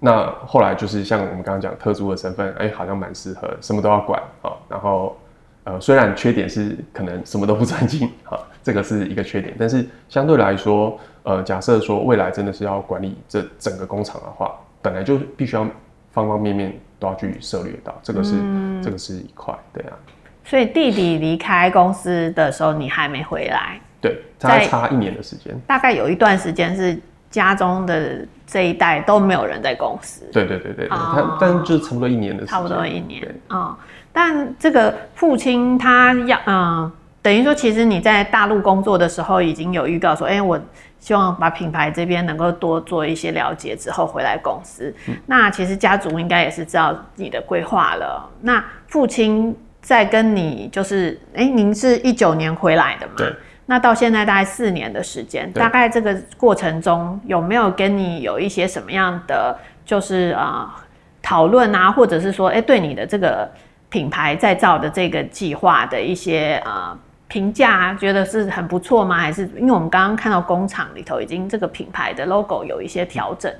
[0.00, 4.52] 那后来就是像我们刚刚讲特殊的身份，哎、欸，好像蛮适合，什么都要管啊。
[4.68, 5.16] 然后，
[5.64, 15.66] 呃，虽然缺点是可能什么都不专精，啊，这个是一个缺点，但是相对来说，呃，假设说未来真的是要管理这整个工厂的话，本来就必须要
[16.12, 19.96] 方方面面都要去涉猎到，这个是、嗯、这个是一块，对啊。
[20.44, 23.80] 所以弟弟离开公司的时候，你还没回来。
[24.04, 25.58] 对，大概差一年的时间。
[25.66, 30.28] 大概有一段时间是家中的这一代都没有人在公司。
[30.30, 32.54] 对对对对，他但就差不多一年的时间。
[32.54, 33.34] 差不多一年。
[33.48, 33.74] 哦，
[34.12, 40.60] 但这个父亲他要嗯，等于说，其实你在大陆工作的时候已经有预告说，哎，我
[41.00, 44.94] 希望把品牌这边能够多做一些了解之后回来公司。
[45.08, 48.28] 嗯、那其实家族应该也是知道你的规划了。
[48.42, 49.56] 那父亲。
[49.84, 53.12] 在跟你就是，哎、欸，您是一九年回来的嘛？
[53.18, 53.30] 对。
[53.66, 60.84] 那到现在大概四年的时间，大概这个过程中有没有跟你有一些什么样的就是啊
[61.22, 63.50] 讨论啊，或者是说，哎，对你的这个
[63.88, 66.94] 品牌再造的这个计划的一些啊
[67.28, 69.16] 评价，觉得是很不错吗？
[69.16, 73.50] 还是因为我们刚刚看到工厂里头已经这个品牌的 logo 有一些调整，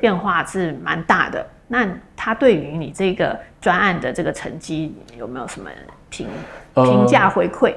[0.00, 1.44] 变化是蛮大的。
[1.66, 5.70] 那他对于你这个专案的这个成绩有没有什么
[6.10, 6.28] 评
[6.74, 7.74] 评价回馈？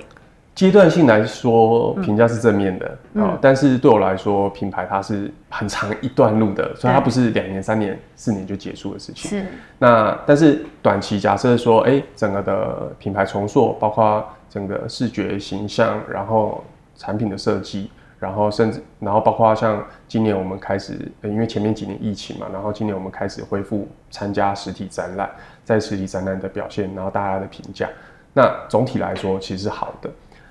[0.58, 9.30] 阶段性来说，评价是正面的，嗯哦，但是对我来说，品牌它是很长一段路的，所以它不是两年、三年、四年就结束的事情。
[9.30, 9.46] 是。
[9.78, 16.64] 那但是短期假设说，哎，整个的品牌重塑，包括整个视觉形象，然后
[16.96, 25.30] 产品的设计，然后甚至然后包括像今年我们开始，因为前面几年疫情嘛，然后今年我们开始恢复参加实体展览，
[25.64, 27.88] 在实体展览的表现，然后大家的评价，
[28.34, 30.10] 那总体来说其实是好的。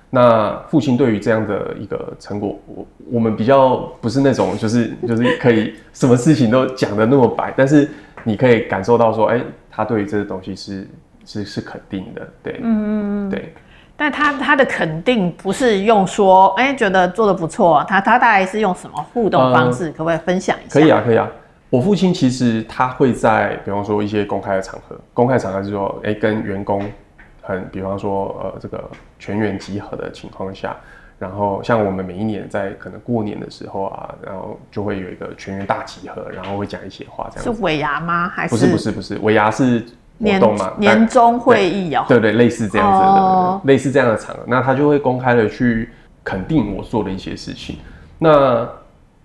[0.09, 7.89] 那父亲对于这样的一个成果，我我们比较不是那种就是就是可以什么事情都讲的那么白，但是
[8.23, 10.87] 你可以感受到说，哎、欸，他对于这个东西是
[11.25, 13.53] 是是肯定的，对，嗯对。
[13.97, 20.79] 但他他的肯定不是用说，哎、欸，觉得做的不错，他他大概是用什么互动方式，嗯、可不可以分享一下？
[20.79, 21.29] 可以啊，可以啊。
[21.69, 26.81] 我父亲其实他会在，比方说一些公开的场合，公开场合是说，哎、欸，跟员工。
[27.47, 28.83] 很，比方说，呃，这个
[29.17, 30.75] 全员集合的情况下，
[31.17, 37.55] 然后像我们每一年在可能过年的时候啊，然后就会有一个全员大集合，然后会讲一些话，这样子。
[37.55, 38.27] 是尾牙吗？
[38.27, 38.53] 还是？
[38.53, 39.79] 不是不是不是，尾牙是
[40.19, 40.73] 活动嘛？
[40.77, 42.03] 年年终会议哦。
[42.09, 45.89] 对对，类似这样子的，哦、类似这样的场合，那他就会公开的去
[46.25, 47.77] 肯定我做的一些事情。
[48.19, 48.67] 那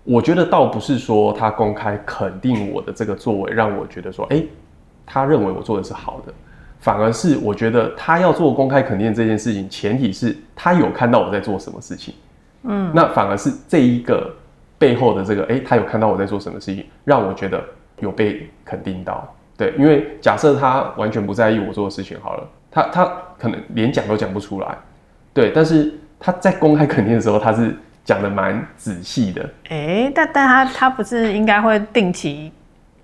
[0.05, 4.47] 我觉得倒不是说他公开肯定我的这个作为，让我觉得说，哎、欸，
[5.05, 6.33] 他认为我做的是好的。
[6.83, 12.13] 反而是我觉得他要做公开肯定这件事情，前提是他有看到我在做什么事情。
[12.63, 14.29] 嗯，那反而是这一个
[14.77, 17.63] 背后的这个，哎、欸，他有看到我在做什么事情，让我觉得
[18.01, 19.33] 有被肯定到。
[19.55, 23.09] 对，因为假设他完全不在意我做的事情，好了，他他
[23.39, 24.77] 可能连讲都讲不出来。
[25.33, 27.73] 对，但是他在公开肯定的时候，他是
[28.03, 29.41] 讲的蛮仔细的。
[29.69, 32.51] 哎、欸，但但他他不是应该会定期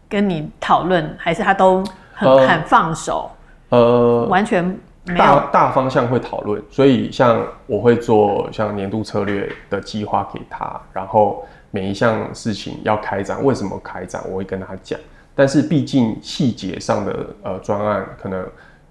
[0.10, 1.82] 跟你讨论，还是他都
[2.14, 3.32] 很、呃、很放手？
[3.70, 4.78] 呃，完全
[5.18, 15.00] 大大方向会讨论，所以像我会做像年度策略的计划给他，然后每一项事情要开展，为什么开展，我会跟他讲。
[15.36, 18.46] 但是毕竟细节上的呃专案可能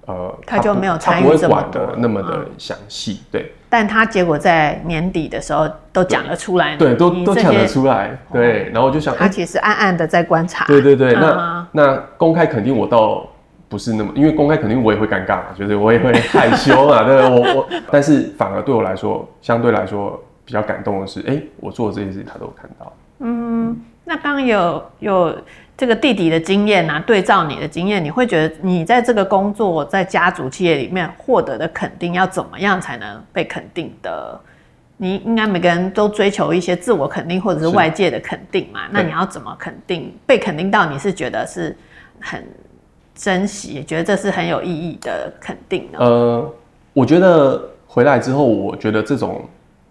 [0.07, 3.53] 呃他就没有参与，他不会管的那么的详细，嗯、对。
[3.69, 8.71] 但他结果在年底的时候都讲了出来，对，都都讲得出来，对。
[8.71, 11.13] 然后我就想，他其实暗暗的在观察，对对对。
[11.15, 13.27] 那、嗯、那公开肯定我到。
[13.69, 22.93] 不是那么，因为公开肯定我也会尴尬嘛， 就是我也会害羞嘛， 对，我我，但是反而对我来说，相对来说比较感动的是，哎、欸，我做的这些事情他都有看到。
[23.19, 25.39] 嗯，那刚刚有有
[25.77, 34.41] 这个弟弟的经验啊，对照你的经验，你会觉得你在这个工作在家族企业里面获得的肯定要怎么样才能被肯定的？
[34.97, 38.81] 你应该每个人都追求一些自我肯定或者是外界的肯定嘛？
[38.91, 40.17] 那你要怎么肯定？
[40.27, 41.77] 被肯定到你是觉得是
[42.19, 42.43] 很。
[43.19, 45.99] 珍惜，觉得这是很有意义的肯定呢。
[45.99, 46.55] 呃，
[46.93, 49.45] 我觉得回来之后，我觉得这种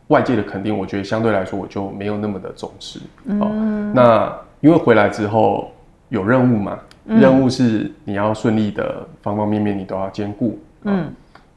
[0.07, 3.01] 外界的肯定，我觉得相对来说我就没有那么的重视。
[3.25, 5.69] 嗯、哦，那因为回来之后
[6.07, 10.57] 有任务嘛，嗯、任务是你要顺利的方方面面你都要兼顾。
[10.83, 11.07] 嗯、哦，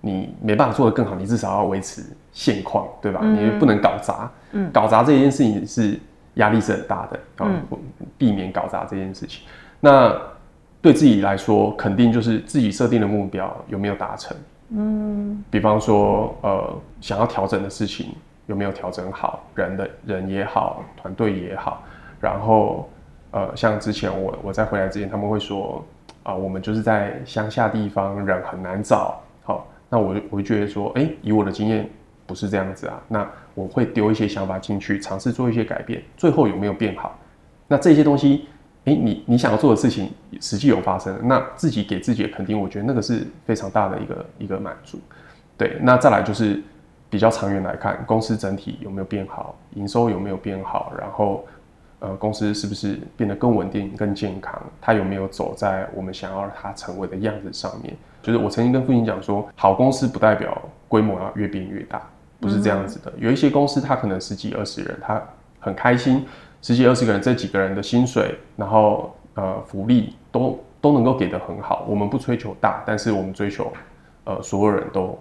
[0.00, 2.02] 你没办法做得更好，你至少要维持
[2.32, 3.20] 现况，对吧？
[3.22, 4.28] 嗯、你不能搞砸。
[4.50, 5.96] 嗯，搞砸这件事情是
[6.34, 7.20] 压力是很大的。
[7.40, 7.78] 嗯、哦，
[8.18, 9.42] 避免搞砸这件事情。
[9.78, 10.20] 那
[10.82, 14.34] 对自己来说，肯定就是自己设定的目标有没有达成。
[14.70, 18.14] 嗯，比方说，呃，想要调整的事情
[18.46, 21.82] 有没有调整好，人的人也好，团队也好。
[22.20, 22.88] 然后，
[23.32, 25.84] 呃，像之前我我在回来之前，他们会说，
[26.22, 29.20] 啊、呃，我们就是在乡下地方，人很难找。
[29.42, 31.86] 好，那我就我就觉得说，哎，以我的经验
[32.26, 33.02] 不是这样子啊。
[33.06, 37.18] 那我会丢一些想法进去，尝试做一些改变，最后有没有变好？
[37.68, 38.46] 那这些东西。
[38.84, 40.10] 诶，你你想要做的事情
[40.40, 44.98] 实际有发生，那自己给自己的肯定，我觉得那个是非常大的一个一个满足。
[45.58, 46.62] 对，那再来就是
[47.10, 51.44] 比较长远来看，公司整体有没有变好，营收有没有变好，然后
[51.98, 54.58] 呃，公司是不是变得更稳定、更健康？
[54.80, 57.94] 它有没有走在我们想要它成为的样子上面？
[58.22, 60.56] 就是我曾经跟父亲讲说，好公司不代表
[60.88, 62.00] 规模要越变越大，
[62.40, 63.12] 不是这样子的。
[63.18, 65.22] 有一些公司它可能十几二十人，他
[65.58, 66.24] 很开心。
[66.62, 71.84] 十几二十个人，这几个人的薪水，然后呃福利都都能够给得很好。
[71.88, 73.72] 我们不追求大，但是我们追求
[74.24, 75.18] 呃所有人都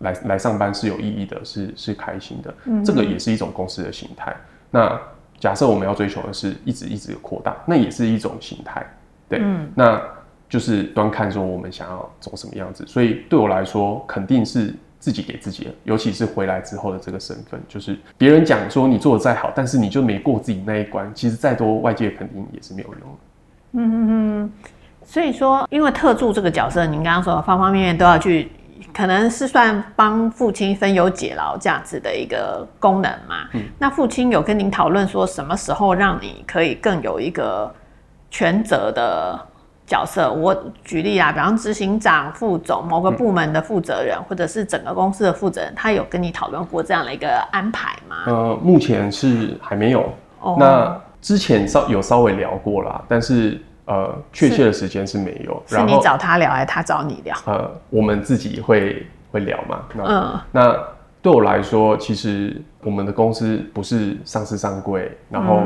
[0.00, 2.54] 来来上班是有意义的，是是开心的。
[2.64, 4.34] 嗯，这个也是一种公司的形态。
[4.70, 5.00] 那
[5.38, 8.86] 假设我们要追求的是一直一直扩大，那也是一种形态。
[9.28, 10.00] 对，嗯，那
[10.48, 12.86] 就是端看说我们想要走什么样子。
[12.86, 14.74] 所以对我来说，肯定是
[15.04, 23.18] 自己给自己的，尤其是回来之后的这个身份，就是别人讲说你做的再好，但是你就没过自己那一关，其实再多外界肯定也是没有用的。
[23.72, 24.52] 嗯嗯嗯。
[25.04, 28.50] 所以说，因为特助这个角色，您刚刚说方方面面都要去，
[28.94, 33.46] 可能是算帮父亲分忧解劳这样子的一个功能嘛。
[33.52, 33.62] 嗯。
[33.78, 37.70] 那父亲有跟您讨论说，什么时候让你可以更有一个
[38.30, 39.38] 全责的
[39.86, 40.32] 角色？
[40.32, 48.16] 我举例啊，比方执行长、副总、某个部门的负责人，嗯、或者是整个公司的负责人，他有跟你讨论过这样的一个安排吗？
[48.26, 50.12] 呃，目前是还没有。
[50.40, 50.56] 哦。
[50.58, 53.60] 那之前稍有稍微聊过啦，但是。
[53.86, 55.62] 呃，确切的时间是没有。
[55.66, 57.36] 是，然，是你找他聊，还是他找你聊？
[57.44, 59.82] 呃，我们自己会会聊嘛。
[59.92, 60.78] 那嗯，那
[61.20, 65.60] 对我来说，其实我们的公司不是上市上柜，然后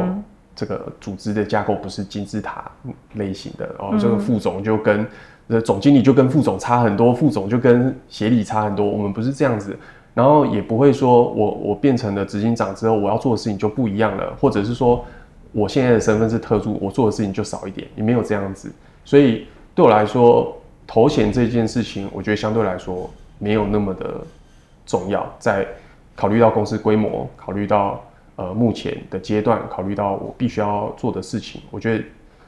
[0.59, 2.69] 这个组织的架构不是金字塔
[3.15, 3.73] 类型的。
[3.79, 5.07] 哦，这个副总就跟
[5.47, 8.85] 呃总经理就跟副总差很多，副总就跟协理差很多。
[8.85, 9.79] 我们不是这样子，
[10.15, 15.05] 然后也不会说我我变成了执行长之后，我要做的事情就不一样了，或者是说。
[15.51, 18.71] 我现在的身份是特助，我做的事情就少一点，也没有这样子，
[19.03, 20.55] 所以对我来说，
[20.87, 24.21] 头衔这件事情，我觉得相对来说没有那么的
[24.85, 25.27] 重要。
[25.39, 25.67] 在
[26.15, 27.99] 考虑到公司规模，考虑到
[28.39, 32.05] 呃目前的阶段，考虑到我必须要做的事情，我觉得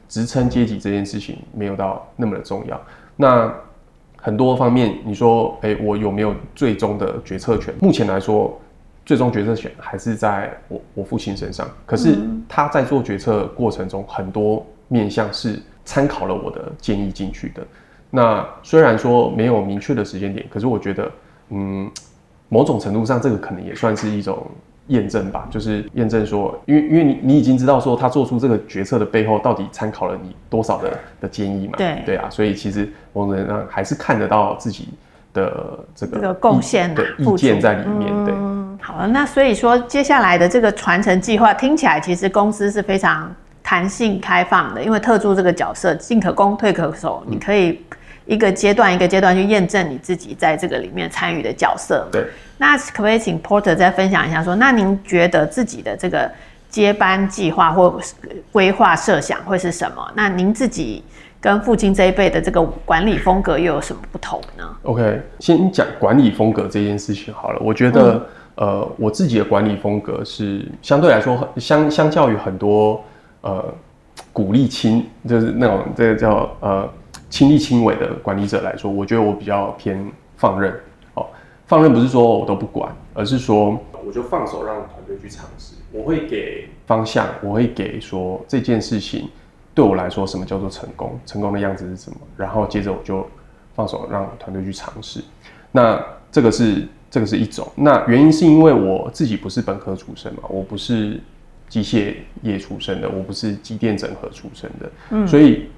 [0.08, 2.80] 职称阶级这件事情没有到那么的重要。
[3.14, 3.52] 那
[4.16, 7.74] 很多方面，你说，诶、欸，我有没有最终的决策权？
[7.82, 8.58] 目前来说。
[9.06, 12.16] 最终决策权还是在我我父亲身上，可是
[12.48, 17.66] 他在做决策过程中，很多面向是参考了我的建议进去的。
[18.10, 21.10] 那虽然说没有明确的时间点，可是我觉得，
[21.48, 21.90] 嗯，
[22.48, 24.46] 某种程度上，这个可能也算是一种
[24.90, 32.02] 验证吧，就是验证说，因为因为你你已经知道说他做出这个决策的背后到底参考了你多少的的建议嘛，对。
[32.04, 34.88] 对啊，所以其实某种程度上还是看得到自己
[35.32, 38.84] 的这个这个贡献的意见在里面，嗯、对。
[38.84, 47.80] 好了，那所以说接下来的这个传承计划听起来其实公司是非常弹性开放的，因为特助这个角色进可攻退可守，嗯、你可以
[48.30, 52.06] 一个阶段一个阶段去验证你自己在这个里面参与的角色。
[52.12, 52.24] 对，
[52.58, 56.30] 那可不可以请 Porter 再分享一下说，说那您觉得自己的这个
[56.68, 58.00] 接班计划或
[58.52, 60.12] 规划设想会是什么？
[60.14, 61.02] 那您自己
[61.40, 68.26] 跟父亲这一辈的这个管理风格又有什么不同呢？OK，先讲管理风格这件事情好了，我觉得、嗯。
[68.56, 73.02] 呃，我自己的管理风格是相对来说，相相较于很多
[73.40, 73.64] 呃
[74.34, 76.86] 鼓励亲，就是那种这个叫呃
[77.30, 80.74] 亲力亲为的管理者来说，我觉得我比较偏放任。
[81.14, 81.26] 哦，
[81.66, 85.76] 放任不是说我都不管，而是说我就放手让团队去尝试。
[85.92, 89.30] 我会给方向，我会给说这件事情
[89.74, 93.26] 对我来说什么叫做成功，成功的样子是什么，然后接着我就
[93.74, 95.22] 放手让团队去尝试。
[95.72, 95.98] 那
[96.30, 96.86] 这个是。
[97.12, 101.20] 这个是一种，那原因是因为我自己不是本科出身嘛，我不是
[101.68, 105.68] 机械业出身的，我不是机电整合出身的，嗯，所以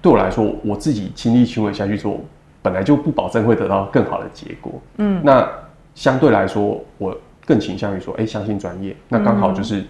[0.00, 2.20] 对我来说，我自己亲力亲为下去做，
[2.62, 5.48] 本来就不保证会得到更好的结果，嗯，那
[5.94, 9.84] 相对来说，我更倾向于说，哎，相信专业，那刚好就是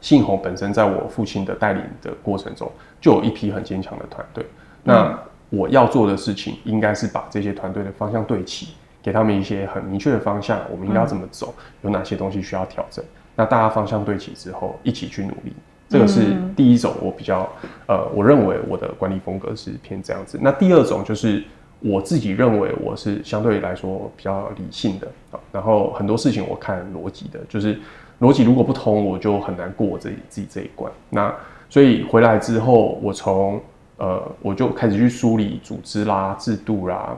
[0.00, 2.70] 信宏本身在我父亲的带领的过程中，
[3.00, 4.44] 就有一批很坚强的团队，
[4.82, 5.18] 那
[5.50, 8.74] 我要做的事情，应该是把这些团队的方向对齐。
[9.02, 11.54] 给他们一些很明确的方向，我们应该要怎么走？
[11.80, 13.02] 有哪些东西需要调整？
[13.34, 15.54] 那大家方向对齐之后，一起去努力，
[15.90, 16.94] 这个是第一种。
[17.02, 17.46] 我比较
[17.86, 20.38] 呃，我认为我的管理风格是偏这样子。
[20.40, 21.44] 那第二种就是
[21.80, 27.78] 我自己认为我是相对来说比较理性的啊，然后很多事情我看逻辑的，就是
[28.20, 30.90] 逻辑如果不通，我就很难过我自己自己这一关。
[31.10, 31.34] 那
[31.68, 33.60] 所以回来之后，我从
[33.98, 37.14] 呃，我就开始去梳理组织啦、制度啦。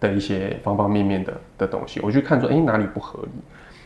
[0.00, 3.28] 的一些方方面面的的东西，我去看说，哎、欸，哪里不合理？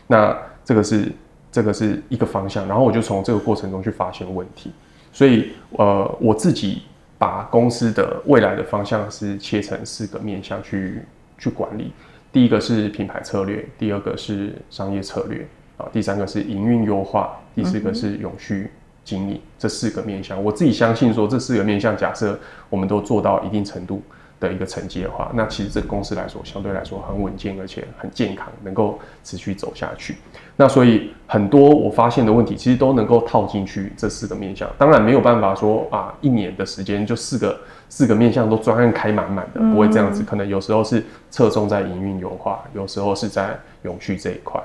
[0.07, 1.11] 那这个是
[1.55, 4.73] 这个是一个方向，然后我就从这个过程中去发现问题。
[5.13, 6.81] 所以，呃，我自己
[7.17, 11.01] 把公司的未来的方向是切成四个面向去
[11.37, 11.93] 去管理。
[12.29, 15.47] 第一个是品牌策略，第二个是商业策略，
[15.77, 18.69] 啊，第三个是营运优化，第四个是永续
[19.05, 19.39] 经营。
[19.57, 22.37] 这四个面向，我自己相信说，这四个面向，假设
[22.69, 24.01] 我们都做到一定程度。
[24.47, 30.15] 的一个成绩的话，那其实这个公司来说相对来说很稳健，而且很健康，能够持续走下去。
[30.55, 34.69] 那所以很多我发现的问题，其实都能够套进去这四个面向。
[34.77, 40.23] 当然没有办法说啊，一年的时间就四个四个面向都专案开满满的，不会这样子。
[40.23, 44.61] 可能有时候是侧重在营运优化，有时候是在永续这一块。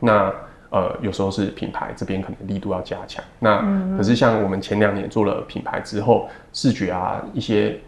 [0.00, 0.32] 那
[0.70, 3.22] 呃，有时候是品牌这边可能力度要加强。
[3.40, 3.60] 那
[3.96, 7.78] 可是像我们前两年做了品牌之后，视觉啊一些。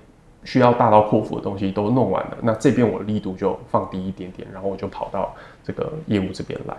[0.45, 5.33] 需要大刀阔斧的东西都弄完了，那这边我的力度就放低一点点，然后我就跑到
[5.63, 6.77] 这个业务这边来。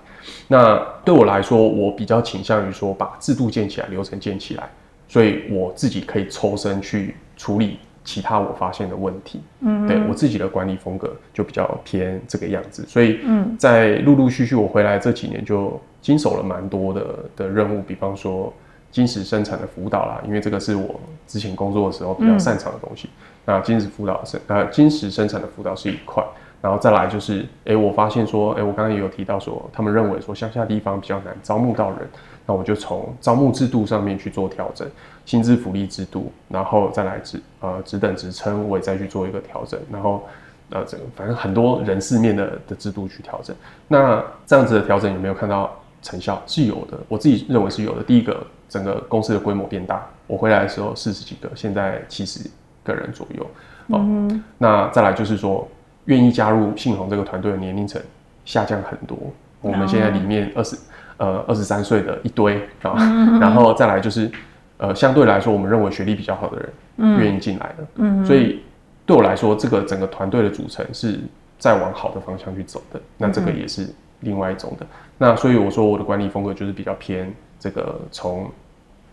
[0.50, 4.70] 那对我来说，我比较倾向于说把制度建起来，流程建起来，
[5.08, 9.42] 所以我自己可以抽身去处理其他我发现的问题。
[9.62, 12.86] 嗯，对我自己的管理风格就比较偏这个样子。
[12.86, 17.06] 所以，嗯，在陆陆续续我回来这几年，就经手了蛮多的
[17.38, 18.52] 的任务，比方说
[18.92, 23.08] 金石生产的辅导啦，因为这个是我之前工作的时候比较擅长的东西。
[23.08, 26.24] 嗯那金石辅导生呃金石生产的辅导是一块，
[26.62, 32.00] 然后再来就是，哎、我发现说，哎、我刚刚也有提到说，他们认为说乡下地方比较难招募到人，
[32.46, 34.88] 那我就从招募制度上面去做调整，
[35.26, 40.24] 薪资福利制度，然后再来职呃职等职称，我也再去做一个调整，然后
[40.70, 43.54] 呃这个反正很多人事面的的制度去调整，
[43.90, 45.70] 那这样子的调整有没有看到
[46.02, 46.42] 成效？
[46.48, 48.02] 是有的，我自己认为是有的。
[48.04, 52.50] 第一个，整个公司的规模变大，我回来的时候四十几个，现在七十。
[52.84, 53.44] 个人左右，
[53.88, 55.68] 哦，嗯、那再来就是说，
[56.06, 58.02] 愿意加入信鸿这个团队的年龄层
[58.46, 59.18] 下降很多。
[59.62, 60.78] 我们现在里面二十
[61.18, 64.30] 呃二十三岁的一堆啊，嗯、然后再来就是
[64.78, 68.62] 呃相对来说，我们认为学历比较好的人愿意进来的，嗯、所以
[69.06, 71.20] 对我来说，这个整个团队的组成是
[71.58, 73.00] 在往好的方向去走的。
[73.18, 73.88] 那这个也是
[74.20, 74.86] 另外一种的。
[75.18, 78.52] 那所以我说我的管理风格就是比较偏这个从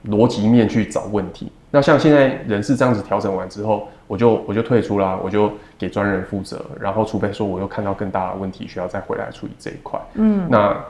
[0.09, 1.51] 逻辑面去找问题。
[1.73, 10.85] 那像现在人事这样子调整完之后，我就我就退出啦，我就给专人负责，然后除非说我又看到更大的问题需要再回来处理这一块，嗯，那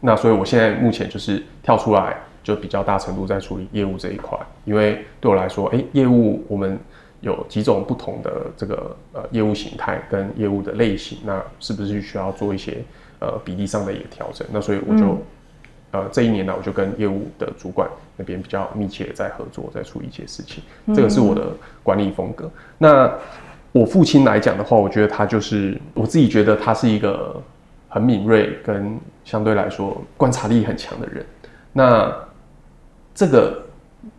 [0.00, 6.78] 那所以我现在目前就是跳出来，就比较大程度在处理业务这一块，因为对我来说，哎、欸，业务我们
[7.20, 12.78] 有几种不同的这个呃业务形态跟业务的类型，那是不是需要做一些
[13.18, 14.46] 呃比例上的一个调整？
[14.50, 15.18] 那所以我就。
[15.94, 20.62] 嗯呃，这一年呢，我就跟业务的主管那边比较密切的在合作，在处理一些事情。
[20.92, 21.46] 这个是我的
[21.84, 22.46] 管理风格。
[22.46, 23.14] 嗯、那
[23.70, 27.40] 我父亲来讲的话，我觉得他就是我自己觉得他是一个
[27.88, 31.24] 很敏锐跟相对来说观察力很强的人。
[31.72, 32.12] 那
[33.14, 33.62] 这个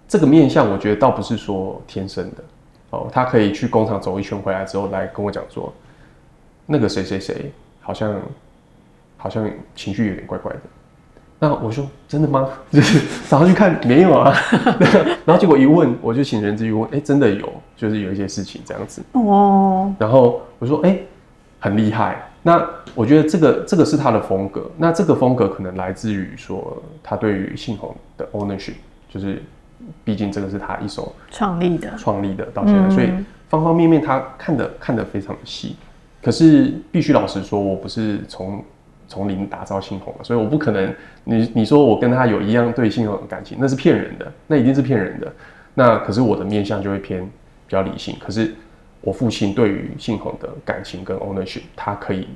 [0.07, 2.43] 这个面相，我觉得倒不是说天生的
[2.91, 3.09] 哦。
[3.11, 5.73] 他可以去工厂走一圈回来之后，来跟我讲说，
[6.65, 7.51] 那个谁谁谁
[7.81, 8.21] 好像
[9.17, 10.59] 好像情绪有点怪怪的。
[11.47, 12.49] 那我说真的吗？
[12.73, 14.33] 就是早上去看没有啊，
[15.25, 19.93] 然后结果一问，我就请人资一问，哎，真的有，就是有一些事情这样子哦。
[19.99, 20.97] 然后我说，哎，
[21.59, 22.27] 很厉害。
[22.41, 24.71] 那我觉得这个这个是他的风格。
[24.75, 28.73] 那这个风格可能来自于说他对于信鸿的 ownership，
[29.07, 29.43] 就是
[30.03, 33.11] 毕竟这个是他一手创立的，创立的到现在，所以
[33.49, 35.75] 方方面面他看的看得非常的细。
[36.23, 38.63] 可是必须老实说，我不是从。
[39.07, 40.93] 从零打造信鸿，所以我不可能。
[41.27, 45.31] 你你说我跟他有一样对信鸿的感情，那是骗人的，那一定是骗人的。
[45.73, 47.29] 那可是我的面相就会偏比
[47.67, 48.15] 较理性。
[48.19, 48.53] 可是
[49.01, 52.27] 我父亲对于信鸿的感情跟 ownership，他可以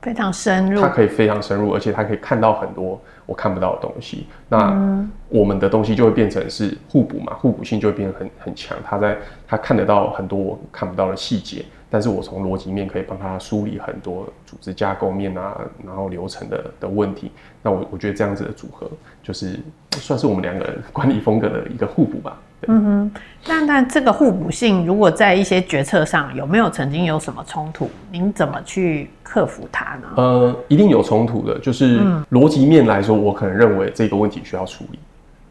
[0.00, 4.28] 非常深入，他可以非常深入，而且他可以看到很多我看不到的东西。
[4.48, 8.78] 那我们的东西就会变成是互补嘛，互补性就会变得很很强。
[8.84, 9.16] 他在
[9.48, 11.64] 他看得到很多我看不到的细节。
[11.88, 17.30] 但是我从逻辑面可以帮他梳理很多组织架构面啊，然后流程的的问题。
[17.62, 18.90] 那我我觉得这样子的组合，
[19.22, 19.58] 就是
[19.92, 22.38] 算是我们两个人管理风格的一个互补吧。
[22.68, 23.10] 嗯哼，
[23.46, 27.88] 那那这个互补性，如果在一些决策上有没有曾经有什么冲突？
[28.10, 30.08] 您怎么去克服它呢？
[30.16, 34.98] 呃，一定有冲突的，就是逻辑面来说，我可能认为这个问题需要处理。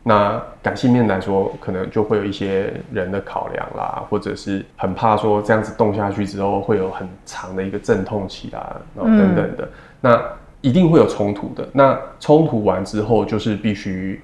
[0.08, 9.70] 那感性面来说，可能就会有一些人的考量啦，或者是很怕说这样子动下去之后会有很长的一个阵痛期啦，然后等等的，嗯、
[10.01, 10.22] 那
[10.62, 11.68] 一定会有冲突的。
[11.74, 14.22] 那冲突完之后，就是必须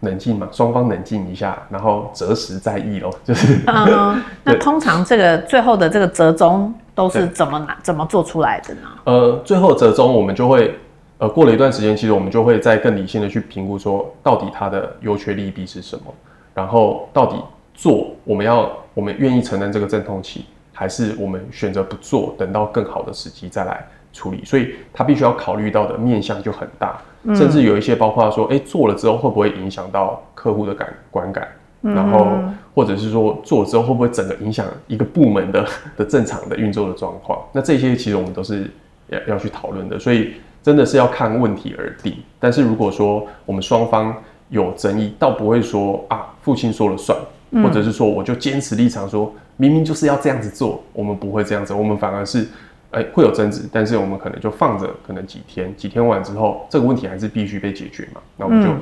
[0.00, 3.14] 冷静嘛，双方冷静一下，然后择时再议咯。
[3.22, 8.80] 就是，嗯，那通常这个最后的这个折中都是怎么拿怎么做出来的呢？
[9.04, 10.74] 呃，最后折中我们就会。
[11.22, 16.12] 呃，过了一段时间，其实我们就会再更理性的去评估，说到底它的优缺利弊是什么，
[16.52, 17.36] 然后到底
[17.72, 24.44] 做我们要我们愿意承担这个阵痛期，还是我们选择不做，等到更好的时机再来处理。
[24.44, 27.00] 所以它必须要考虑到的面向就很大，
[27.36, 31.46] 甚至有一些包括说，哎，做了之后会不会影响到客户的感观感，
[31.82, 32.32] 然后
[32.74, 35.64] 或者是说做了之后会不会整个影响一个部门的
[35.96, 37.38] 的正常的运作的状况？
[37.52, 38.68] 那这些其实我们都是
[39.06, 40.32] 要要去讨论的，所以
[40.62, 42.16] 真的是要看问题而定。
[42.38, 44.14] 但是如果说我们双方
[44.48, 47.18] 有争议，倒不会说啊，父亲说了算，
[47.62, 52.46] 或者是说我就坚持立场说，明明就是要这样子做，我们不会这样子，我们反而是。
[52.94, 58.20] 哎、欸，会有争执，但是我们可能就放着，可能几天，几天完之后，这个问题还是必须被解决嘛。
[58.36, 58.78] 那我们就，嗯、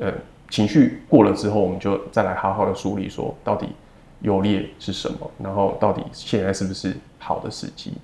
[0.00, 0.12] 呃，
[0.50, 3.68] 情绪过了之后，我们就再来好好的梳理，说到底
[4.20, 7.94] 优劣是什么，然后到底现在是不是好的时机。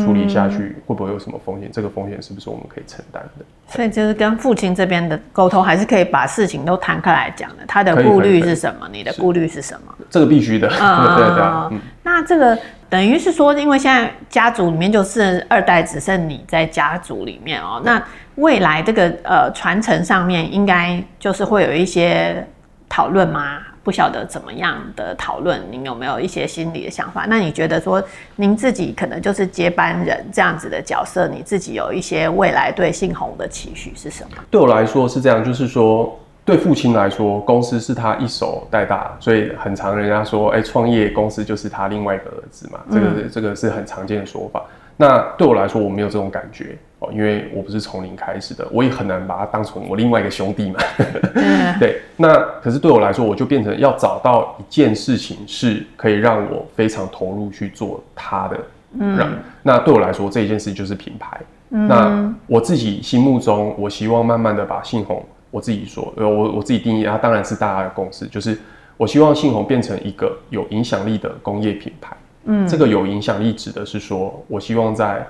[0.00, 1.70] 处理下去会不会有什么风险？
[1.72, 3.44] 这个风险是不是我们可以承担的？
[3.68, 7.56] 所以就是跟父亲这边的沟通，还是可以把事情都摊开来讲的。
[7.66, 8.88] 他的顾虑是什么？
[8.90, 9.94] 你的顾虑是什么？
[10.10, 10.68] 这个必须的。
[10.80, 11.44] 嗯、对对对。
[11.72, 12.58] 嗯、那这个
[12.88, 17.80] 等于是说，因为现在家族里面就是二代只剩你在家族里面哦。
[17.84, 18.02] 那
[18.36, 22.46] 未来这个呃传承上面，应该就是会有一些
[22.88, 23.58] 讨论吗？
[23.82, 27.26] 不晓得怎么样的讨论，您有没有一些心理的想法？
[27.28, 28.02] 那你觉得说，
[28.36, 34.42] 您自己可能就是接班人这样子的角色，你自己有一些未来对信宏的期许是什么？
[34.50, 44.62] 对我来说是这样，就是说，对父亲来说，公司是他一手带大，所以很常人家说，哎、欸，创业公司就是他另外一个儿子嘛，这个、嗯、这个是很常见的说法。
[45.00, 50.80] 那对我来说，我没有这种感觉哦，因为我不是从零开始的，我也很难把他当成我另外一个兄弟嘛。
[51.78, 58.58] 对，那可是对我来说，我就变成要找到一件事情是可以让我非常投入去做它的。
[58.98, 61.40] 嗯，那对我来说，这一件事就是品牌。
[61.70, 68.58] 嗯，那我自己心目中，我希望慢慢的把信宏，我自己说，呃，我我自己定义，它当然是大家的共识，就是
[68.96, 72.16] 我希望信宏变成一个有影响力的工业品牌。
[72.50, 75.26] 嗯，这个有影响力指的是说，我希望在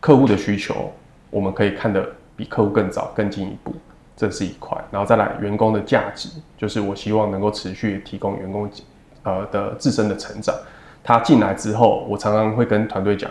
[0.00, 0.92] 客户的需求，
[1.30, 2.06] 我们可以看得
[2.36, 3.72] 比客户更早、更进一步，
[4.14, 4.76] 这是一块。
[4.90, 6.28] 然后再来员工的价值，
[6.58, 8.68] 就是我希望能够持续提供员工
[9.22, 10.54] 呃的自身的成长。
[11.02, 13.30] 他进来之后，我常常会跟团队讲，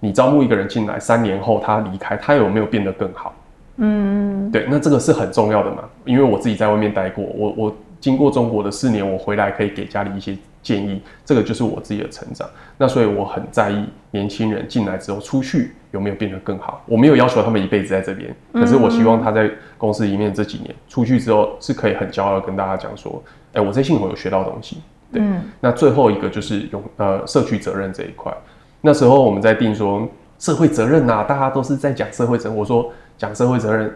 [0.00, 3.32] 你招募一个人进来，三年后他离开，他有没有变得更好？
[3.76, 10.36] 嗯，对，那这个是很重要的嘛，因为我自己在外面待过，我我经过中国的四年，我回来可以给家里一些。
[10.62, 12.48] 建议，这个就是我自己的成长。
[12.76, 16.82] 那所以我很在意年轻人进来之后出去有没有变得更好。
[16.86, 24.82] 我没有要求他们一辈子在这边，可是我希望他在公司里面这几年出去之后是可以很骄傲的跟大家讲说，哎，我在信宏有学到东西。
[25.12, 25.22] 对，
[25.60, 28.32] 那最后一个就是用呃社区责任这一块。
[28.80, 30.08] 那时候我们在定说
[30.38, 32.56] 社会责任呐，大家都是在讲社会责任。
[32.56, 33.92] 我说讲社会责任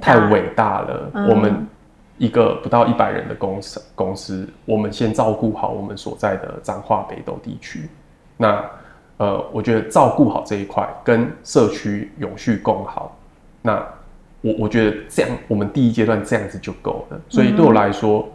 [0.00, 1.66] 太伟大了，我们。
[2.16, 7.88] 一个不到一百人的公司，公司，我们先照顾好我们所在的彰化北斗地区。
[8.36, 8.64] 那
[9.16, 13.16] 呃，我觉得照顾好这一块，跟社区永续共好。
[13.62, 13.84] 那
[14.40, 17.20] 我我觉得这样，我们第一阶段这样子就够了。
[17.28, 18.28] 所以对我来说，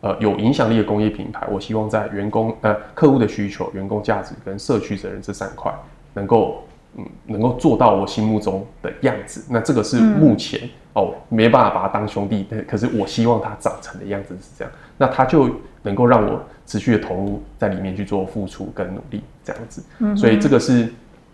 [0.00, 5.72] 呃，有影响力的工业品牌，我希望在员工呃客户的需求、员工价值跟社区责任这三块，
[6.14, 6.64] 能够
[6.96, 9.44] 嗯能够做到我心目中的样子。
[9.50, 10.60] 那这个是目前。
[10.64, 19.84] 嗯哦，没办法把他当兄弟，可是我希望他长成的样子是这样，那他就能够让我持续的投入在里面去做付出跟努力，这样子。
[19.98, 20.90] 嗯，所以这个是，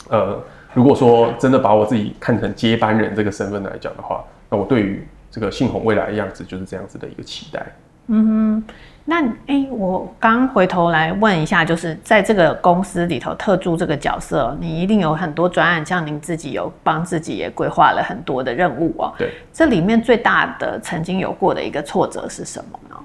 [0.09, 0.43] 呃，
[0.75, 7.65] 如果说真的把我自己看成接班人这个身份来讲的话，那我对于这个信宏未来的样子就是这样子的一个期待。
[8.09, 8.65] 嗯哼。
[9.05, 19.13] 那哎，我刚回头来问一下，就是在这个公司里头特助这个角色，你一定有很多专案，像您自己有帮自己也规划了很多的任务哦。
[19.19, 22.97] 对，这里面最大的曾经有过的一个挫折是什么呢？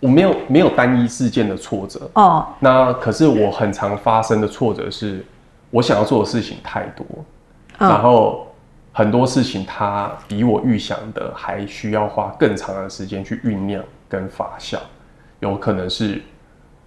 [0.00, 2.46] 我没有没有单一事件的挫折哦。
[2.58, 5.24] 那可是我很常发生的挫折是，
[5.70, 7.06] 我想要做的事情太多，
[7.78, 8.48] 嗯、然后
[8.92, 14.76] 很多事情它比我预想的还需要花更长的时间去酝酿跟发酵。
[15.40, 16.22] 有可能是，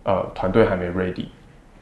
[0.04, 1.28] 呃，团队还没 ready，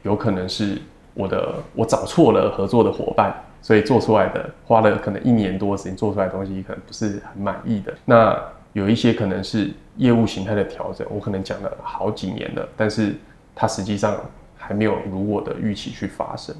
[0.02, 0.76] 有可能是
[1.14, 7.94] 我的我找错了合作的伙伴，所以做出来的花了可能一年多时间做出来的东西可能不是很满意的。
[8.04, 8.38] 那
[8.74, 13.14] 有一些可能是业务形态的调整，我可能讲了好几年了，但是
[13.54, 14.20] 它实际上
[14.56, 16.54] 还没有如我的预期去发生。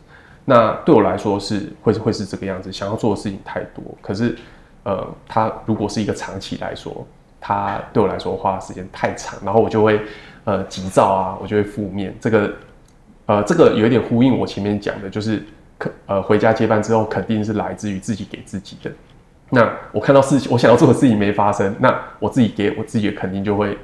[0.44, 4.34] 那对我来说是会是会是这个样子，想要做的事情太多，可是
[4.84, 7.06] 呃，它如果是一个长期来说。
[7.48, 9.98] 他对我来说花的时间太长，然后我就会
[10.44, 12.14] 呃急躁啊，我就会负面。
[12.20, 12.52] 这个
[13.24, 15.42] 呃这个有一点呼应我前面讲的，就是
[15.78, 18.92] 可呃回家接班之后，肯定是来自于自己给自己的。
[19.48, 23.78] 那我看到事情，我想要做的事情没发生，那我自己给我自己的肯定就会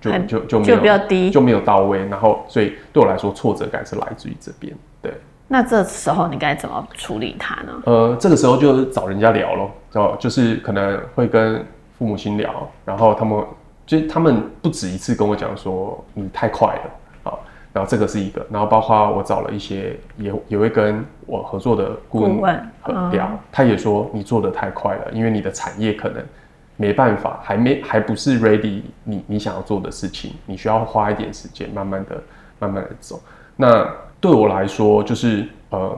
[0.00, 2.04] 就就就没有就比较低，就没有到位。
[2.06, 4.74] 然后所以对我来说，挫折感是来自于这边。
[5.00, 5.14] 对，
[5.46, 7.82] 那这时候你该怎么处理它呢？
[7.84, 11.64] 呃，这个时候就找人家聊咯，就就是可能会跟。
[12.02, 13.44] 父母亲聊，然后他们
[13.86, 17.38] 就他们不止一次跟我讲说你太快了啊，
[17.72, 22.68] 然后这个是一个，然后包括我找了一些也也会跟我合作的顾问
[23.12, 26.20] 聊，他也说你做的太快了，因为你的产业可能
[26.76, 32.20] 没办法，还没还不是 ready 你你想要做的事情，你需要花一点时间，慢慢的
[32.58, 33.22] 慢慢的走。
[33.54, 33.88] 那
[34.20, 35.96] 对我来说，就是呃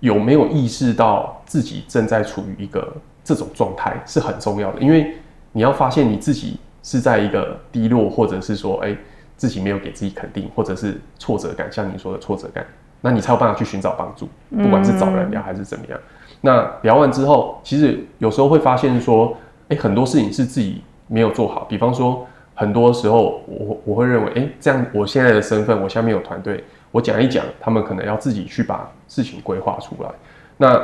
[0.00, 2.92] 有没有意识到自己正在处于一个
[3.22, 5.14] 这种状态是很重要的，因为
[5.56, 6.60] 你要发现你自己。
[6.88, 8.98] 是在一个低落，或者是说，哎、欸，
[9.36, 12.64] 自己没有给自己肯定，或者是挫折感，像你说的挫折感，
[13.00, 15.98] 那你才有办法去寻找帮助，不管是找人聊还是怎么样。
[15.98, 21.64] 嗯、那聊完之后，其实有时候会发现说，哎、欸，很多事情是自己没有做好。
[21.64, 30.10] 比方说，很多时候我我会认为，哎、欸，这样我现在的身份，我下面有团队，我讲一讲，他们可能要自己去把事情规划出来。
[30.56, 30.80] 那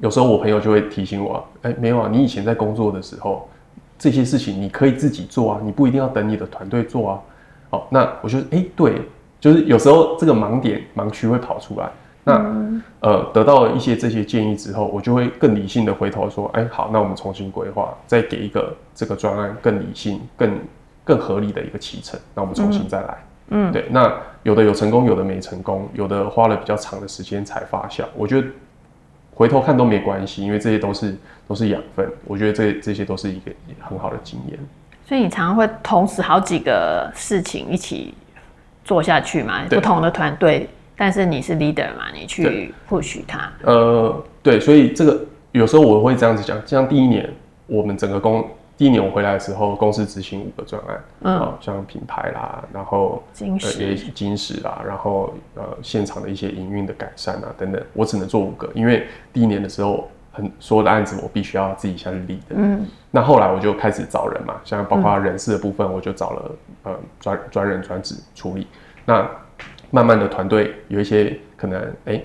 [0.00, 3.46] 有时候我朋友就会提醒我，哎、欸，没有啊，你以前在工作的时候。
[3.98, 7.20] 这些事情你可以自己做啊，你不一定要等你的团队做啊。
[7.70, 9.00] 好，那我觉得，哎，对，
[9.40, 11.90] 就是有时候这个盲点、盲区会跑出来。
[12.24, 20.58] 那、嗯、呃，得到了一些这些建议之后，我就会更理性的回头说，哎，好，那我们重新规划，再给一个这个专案更理性、更
[21.04, 22.18] 更合理的一个启程。
[22.34, 23.24] 那我们重新再来。
[23.48, 23.86] 嗯，对。
[23.90, 28.04] 那有的有成功，有的没成功，有的花了比较长的时间才发酵。
[28.16, 28.48] 我觉得。
[29.36, 31.14] 回头看都没关系，因为这些都是
[31.46, 32.10] 都是养分。
[32.24, 34.58] 我觉得这这些都是一个很好的经验。
[35.06, 38.14] 所以你常常会同时好几个事情一起
[38.82, 39.62] 做下去嘛？
[39.68, 42.06] 不同的团队，但是你是 leader 嘛？
[42.12, 43.52] 你去 push 他。
[43.62, 47.30] 呃，对，所以这个有时候我会这样子讲，像第一年
[47.66, 48.48] 我们整个公。
[48.76, 66.52] 第一年我回来的时候，公司执行五个专案，嗯、哦，像品牌啦，然后金石、呃、金石啦，然后呃现场的一些营运的改善啊等等，我只能做五个，因为第一年的时候很所有的案子我必须要自己下去立的，嗯，那后来我就开始找人嘛，像包括人事的部分，我就找了、
[66.84, 68.66] 嗯、呃专专人专职处理，
[69.06, 69.26] 那
[69.90, 72.22] 慢慢的团队有一些可能哎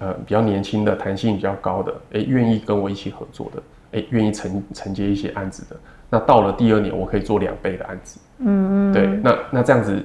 [0.00, 3.62] 呃比较年轻的弹性比较高的，哎愿意跟我一起合作的，
[3.94, 5.76] 哎愿意承承接一些案子的。
[6.10, 8.20] 那到了第二年，我可以做两倍的案子。
[8.38, 10.04] 嗯嗯，对，那那这样子，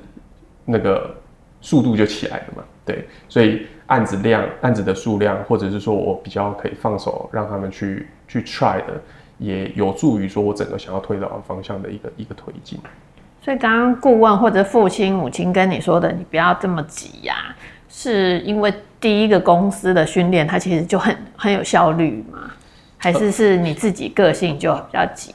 [0.65, 1.13] 那个
[1.61, 2.63] 速度就起来了嘛。
[2.85, 9.01] 对，所以案子量、案子的数量，或者是说我比较可以放手让他们去去 try 的，
[9.37, 12.79] 也有助于说我整个想要推导的方向的一个一个推进。
[13.41, 17.55] 所以刚刚顾问或者父亲、母亲跟你说的，你不要这么急呀、啊，
[17.87, 22.51] 是因为第一个公司的训练，它其实就很很有效率吗？
[22.99, 25.33] 还是是你自己个性就比较急？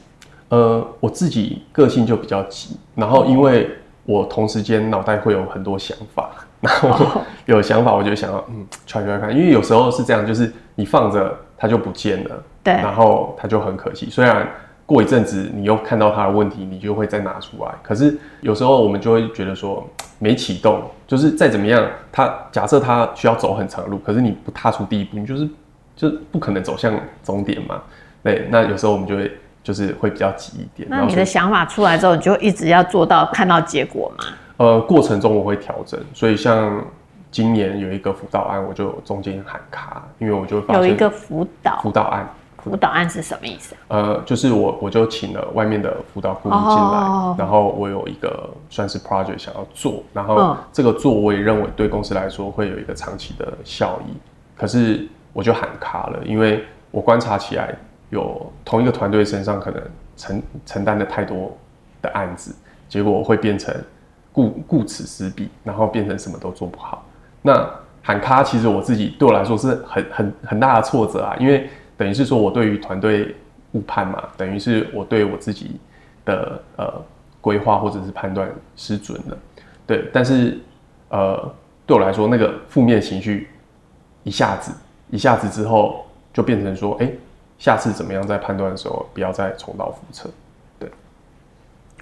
[0.49, 3.69] 呃，我自己个性就比较急，然后因为
[4.05, 6.29] 我同时间脑袋会有很多想法，
[6.61, 14.07] 然后 有想法我就想要嗯揣揣看，因为有时候是这样，就是你放着它就不见了，对，然后它就很可惜。
[14.09, 14.47] 虽然
[14.85, 19.83] 过一阵子你又看到它的问题，你就会再拿出来，可是有时候我们就会觉得说
[20.19, 25.49] 没启动，就是再怎么样，它假设它需要走很长的路，可是你不踏出第一步，你就是
[25.95, 26.93] 就不可能走向
[27.23, 27.81] 终点嘛。
[28.23, 29.31] 对，那有时候我们就会。
[29.65, 30.87] 就是会比较急一点。
[30.87, 34.25] 那你的想法出来之后，你就一直要做到看到结果吗？
[34.57, 35.99] 呃，过程中我会调整。
[36.13, 36.85] 所以像
[37.31, 42.29] 今年有一个辅导案，我就中间喊卡，因为我就有一个辅导辅导案。
[42.63, 43.75] 辅导案是什么意思？
[43.87, 54.13] 呃，就是我我就请了外面的辅导顾问进来，哦，然后我有一个算是 project 想要做，然后这个做我也认为对公司来说会有一个长期的效益，
[54.55, 57.75] 可是我就喊卡了，因为我观察起来。
[58.11, 59.81] 有同一个团队身上可能
[60.15, 61.57] 承承担的太多
[62.03, 62.55] 的案子，
[62.87, 63.75] 结果会变成
[64.31, 67.03] 顾顾此失彼，然后变成什么都做不好。
[67.41, 67.67] 那
[68.03, 71.67] 喊卡其实我自己对我来说是很很很大的挫折啊，因为
[71.97, 73.35] 等于是说我对于团队
[73.71, 75.79] 误判嘛，等于是我对我自己
[76.23, 76.93] 的呃
[77.41, 79.37] 规划或者是判断失准了。
[79.87, 80.59] 对，但是
[81.09, 81.53] 呃
[81.87, 83.49] 对我来说那个负面情绪
[84.23, 84.71] 一下子
[85.09, 87.19] 一下子之后就变成说，哎、欸。
[87.57, 90.29] 下次怎么样在判断的时候，不要再重蹈覆辙。
[90.77, 90.91] 对，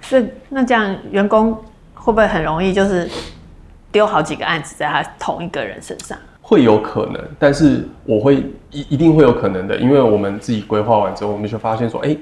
[0.02, 1.54] 是那这样员工
[1.94, 3.08] 会不会很容易就是
[3.92, 6.18] 丢好几个案子在他同一个人身上？
[6.42, 12.18] 会有可能，但是我会一一定会有可能的，因为我们自己规划完之后，我们就发现说，哎、欸，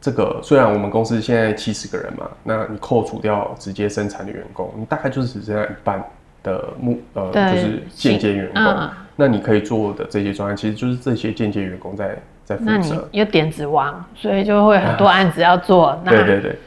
[0.00, 6.04] 这个虽然我们公司现在七十个人嘛，那你扣除掉直接生产的员工，你大概就是只剩下一半
[6.42, 8.64] 的目呃，就是间接员工。
[8.64, 8.90] 嗯、
[9.20, 12.16] 那你可以做的这些专案，其实就是这些间接员工在。
[12.62, 15.96] 那你有点子王，所以就会很多案子要做。
[16.04, 16.58] 对对对，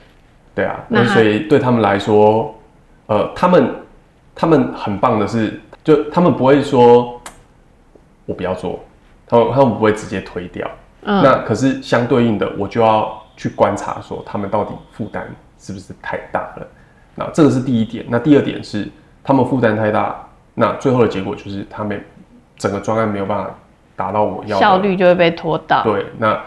[0.56, 0.80] 对啊。
[0.88, 2.56] 那所以对他们来说，
[3.08, 3.70] 呃，他们
[4.34, 7.20] 他们很棒的是，就他们不会说
[8.26, 8.80] 我不要做，
[9.28, 10.66] 他们他们不会直接推掉。
[11.02, 11.22] 嗯。
[11.22, 15.28] 那可是相对应的，我就要去观察说他们到底负担
[15.60, 16.68] 是不是太大了？
[17.16, 18.06] 那这个是第一点。
[18.08, 18.88] 那第二点是
[19.22, 20.16] 他们负担太大，
[20.54, 22.02] 那最后的结果就是他们
[22.64, 23.54] 整个专案没有办法
[23.94, 25.84] 达到我要的效率就会被拖到。
[25.84, 26.42] 对，那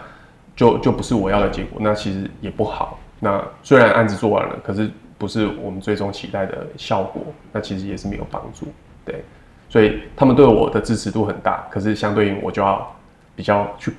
[0.55, 2.97] 就就不是我要的结果，那其实也不好。
[3.19, 4.89] 那虽然案子做完了，可是
[5.19, 8.65] 不是我们最终期待的效果，那其实也是没有帮助。
[9.05, 9.23] 对，
[9.69, 12.91] 所以他们对我的支持度很大，可是相对应我就要
[13.35, 13.93] 比较去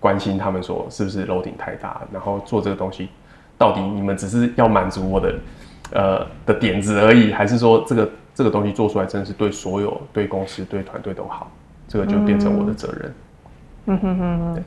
[0.00, 3.08] 关心他们说是不是 loading 太大，然后做这个东西
[3.56, 5.34] 到底你们只是要满足我的
[5.92, 11.50] 呃的点子而已，还是说这个这个东西做出来真的是对所有对公司对团队都好，
[11.88, 13.14] 这个就变成我的责任。
[13.86, 14.64] 嗯哼哼哼，对，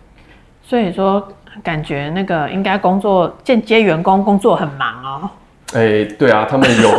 [0.63, 1.27] 所以说。
[1.63, 5.29] 感觉那个应该工作间接员工工作很忙哦。
[5.73, 6.89] 哎、欸，对啊，他们有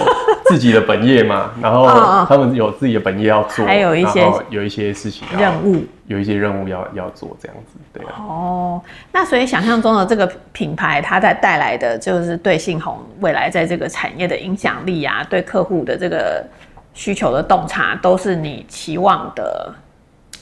[0.46, 1.86] 自己的本业嘛，然后
[2.26, 8.14] 他们有自己的本业要做，还有一些有一些事情任务，有一些任务要要做这样子，对啊。
[8.18, 16.44] 哦，那所以想象中的这个品牌，它在带来的就是对信宏未来在这个产业的影响力啊，对客户的这个
[16.92, 19.72] 需求的洞察，都是你期望的，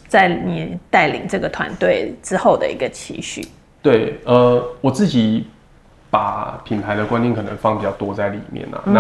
[0.09, 3.47] 在你带领这个团队之后的一个期许。
[3.83, 5.47] 对，呃，我自己
[6.15, 8.81] 把品牌的观念可能放比较多在里面啊。
[8.87, 8.95] 嗯、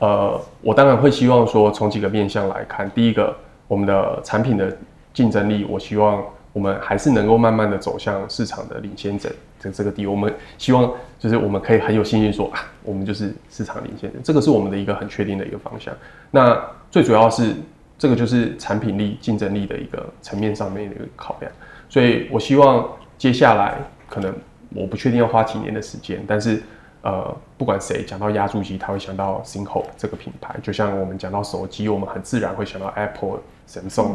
[0.00, 3.32] 那呃，我当然会希望说，从几个面向来看，第一个，
[3.68, 4.76] 我们的产品的
[5.14, 6.20] 竞争力，我希望
[6.52, 9.30] 我们还是能够慢慢的走向市场的领先者
[9.60, 10.04] 这这个地。
[10.04, 15.94] 我们希望就是我们可以很有信心说啊，我们就是市场领先者，这个是我们的一个很确定的一个方向。
[16.32, 17.54] 那最主要是
[17.96, 21.52] 这个就是产品力、竞争力的一个层面上面的一个考量。
[21.88, 22.84] 所以我希望
[23.16, 23.78] 接下来。
[24.12, 24.30] 可能
[24.74, 26.62] 我不确定要花几年的时间，但是
[27.02, 30.54] 呃，不管谁讲到压铸机，他会想到 SYNCHRO 这个品牌。
[30.62, 34.12] 就像我们讲到手机，我们很自然会想到 Apple、Samsung。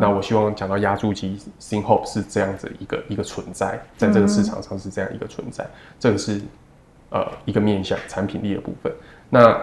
[0.00, 5.66] 那我希望讲到压铸机，SYNCHRO 是这样子一个一个存在，在这个市场上是这样一个存在。
[5.98, 6.40] 这个是
[7.10, 8.90] 呃一个面向产品力的部分。
[9.28, 9.54] 那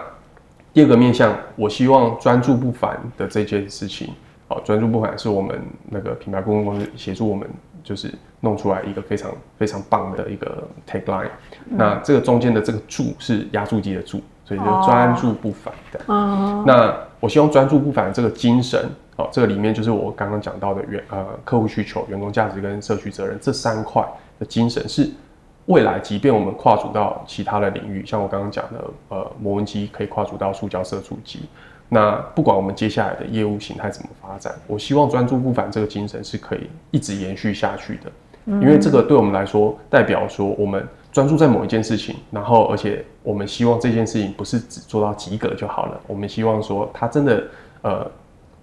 [0.72, 4.14] 第二个面向，我希望专注不凡的这件事情，
[4.46, 7.48] 哦，专注不凡是我们那个品牌顾问公司协助我们。
[7.84, 11.28] 就是弄出来一个非常非常棒的一个 tagline，
[11.70, 16.00] 嗯、那这个中间的这个注是压缩机的注，所以就专注不凡的。
[16.06, 24.06] 哦、那我希望专注不凡的这个精神，哦，这个里面就是我刚刚讲到的员呃客户需求、员工价值跟社区责任这三块
[24.38, 25.10] 的精神，是
[25.66, 31.40] 未来即便我们跨足到其他的领域，像我刚刚讲的呃磨纹机可以跨足到塑胶射出机。
[31.90, 38.12] 那不管我们接下来的业务形态怎么发展，我希望专注不凡这个精神是可以一直延续下去的，
[38.48, 47.44] 因为这个对我们来说代表说我们专注在某一件事情，然后而且我们希望这件事情不是只做到及格就好了，我们希望说它真的
[47.82, 48.10] 呃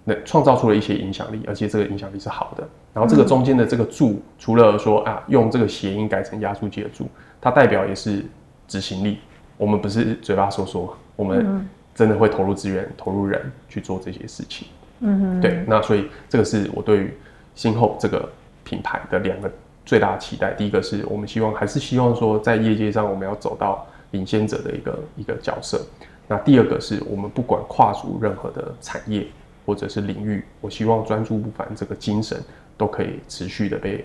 [0.04, 2.66] 能创造出了一些影响力，而且这个影响力是好的。
[2.92, 7.06] 然后这个中间的这个“助”，除了说啊用这个谐音改成压缩机的“助”，
[7.40, 8.24] 它代表也是
[8.66, 9.18] 执行力。
[9.56, 11.66] 我们不是嘴巴说说，我们。
[11.96, 14.68] 真的会投入资源、投入人去做这些事情。
[15.00, 15.64] 嗯哼，对。
[15.66, 17.14] 那所以这个是我对于
[17.54, 18.28] 新后这个
[18.64, 19.50] 品牌的两个
[19.86, 20.52] 最大的期待。
[20.52, 25.80] 第一个是我们希望还是希望说在业界上我们要走到领先者的一个一个角色。
[26.28, 29.26] 那第二个是我们不管跨足任何的产业
[29.64, 32.38] 或者是领域，我希望专注不凡这个精神
[32.76, 34.04] 都可以持续的被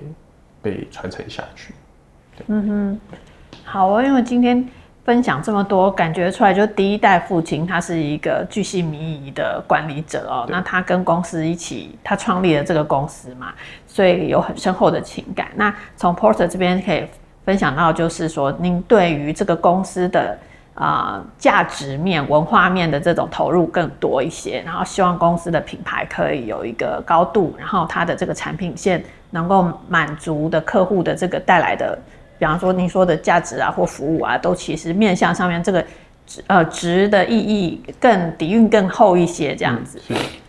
[0.61, 1.73] 被传承下去。
[2.47, 3.17] 嗯哼，
[3.65, 4.65] 好啊，因为今天。
[5.03, 10.45] 分享这么多，感觉出来就第一代父亲他是一个巨细靡遗的管理者哦。
[10.47, 13.51] 那他跟公司一起，他创立了这个公司嘛，
[13.93, 15.49] 所以有很深厚的情感。
[15.55, 17.03] 那从 Porter 这边可以
[17.43, 20.37] 分享到，就是说您对于这个公司的
[20.75, 31.99] 啊价值面、文化面的这种投入更多一些，然后希望公司的品牌可以有一个高度，然后它的这个产品线能够满足的客户的这个带来的。
[32.39, 35.85] 比方说，您说的价值啊，或服务啊，都其实面向上面这个
[36.25, 40.01] 值呃值的意义更底蕴更厚一些，这样子。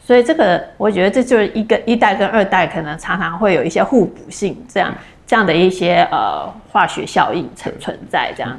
[0.05, 4.93] 所以这个我觉得这就是一个一代跟二代可能常常会有一些互补性，这样
[5.27, 8.59] 这样的一些呃化学效应存存在这样。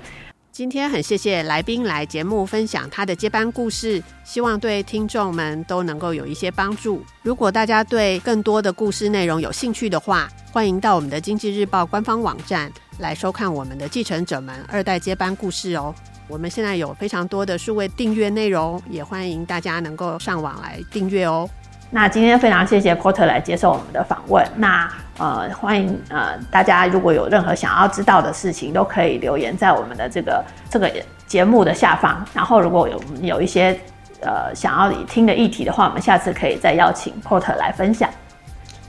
[0.54, 7.04] 今天很谢谢来宾来节目分享他的接班故事，希望对听众们都能够有一些帮助。
[7.24, 15.94] 如果大家对更多的故事内容有兴趣的话，欢迎到我们的经济日报官方网站来收看我们的继承者们二代接班故事哦。
[16.28, 21.50] 我们现在有非常多的数位订阅内容，也欢迎大家能够上网来订阅哦。
[21.90, 24.44] 那今天非常谢谢 Porter 来接受我们的访问。
[24.56, 30.92] 那呃，欢迎呃大家如果有任何想要知道的事情，都可以留言在我们的这个这个
[31.28, 32.26] 节目的下方。
[32.34, 33.80] 然后如果有有一些
[34.22, 38.10] 呃想要听的议题的话，我们下次可以再邀请 Porter 来分享。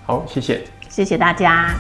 [0.07, 0.65] 好，谢谢。
[0.89, 1.75] 谢谢大家。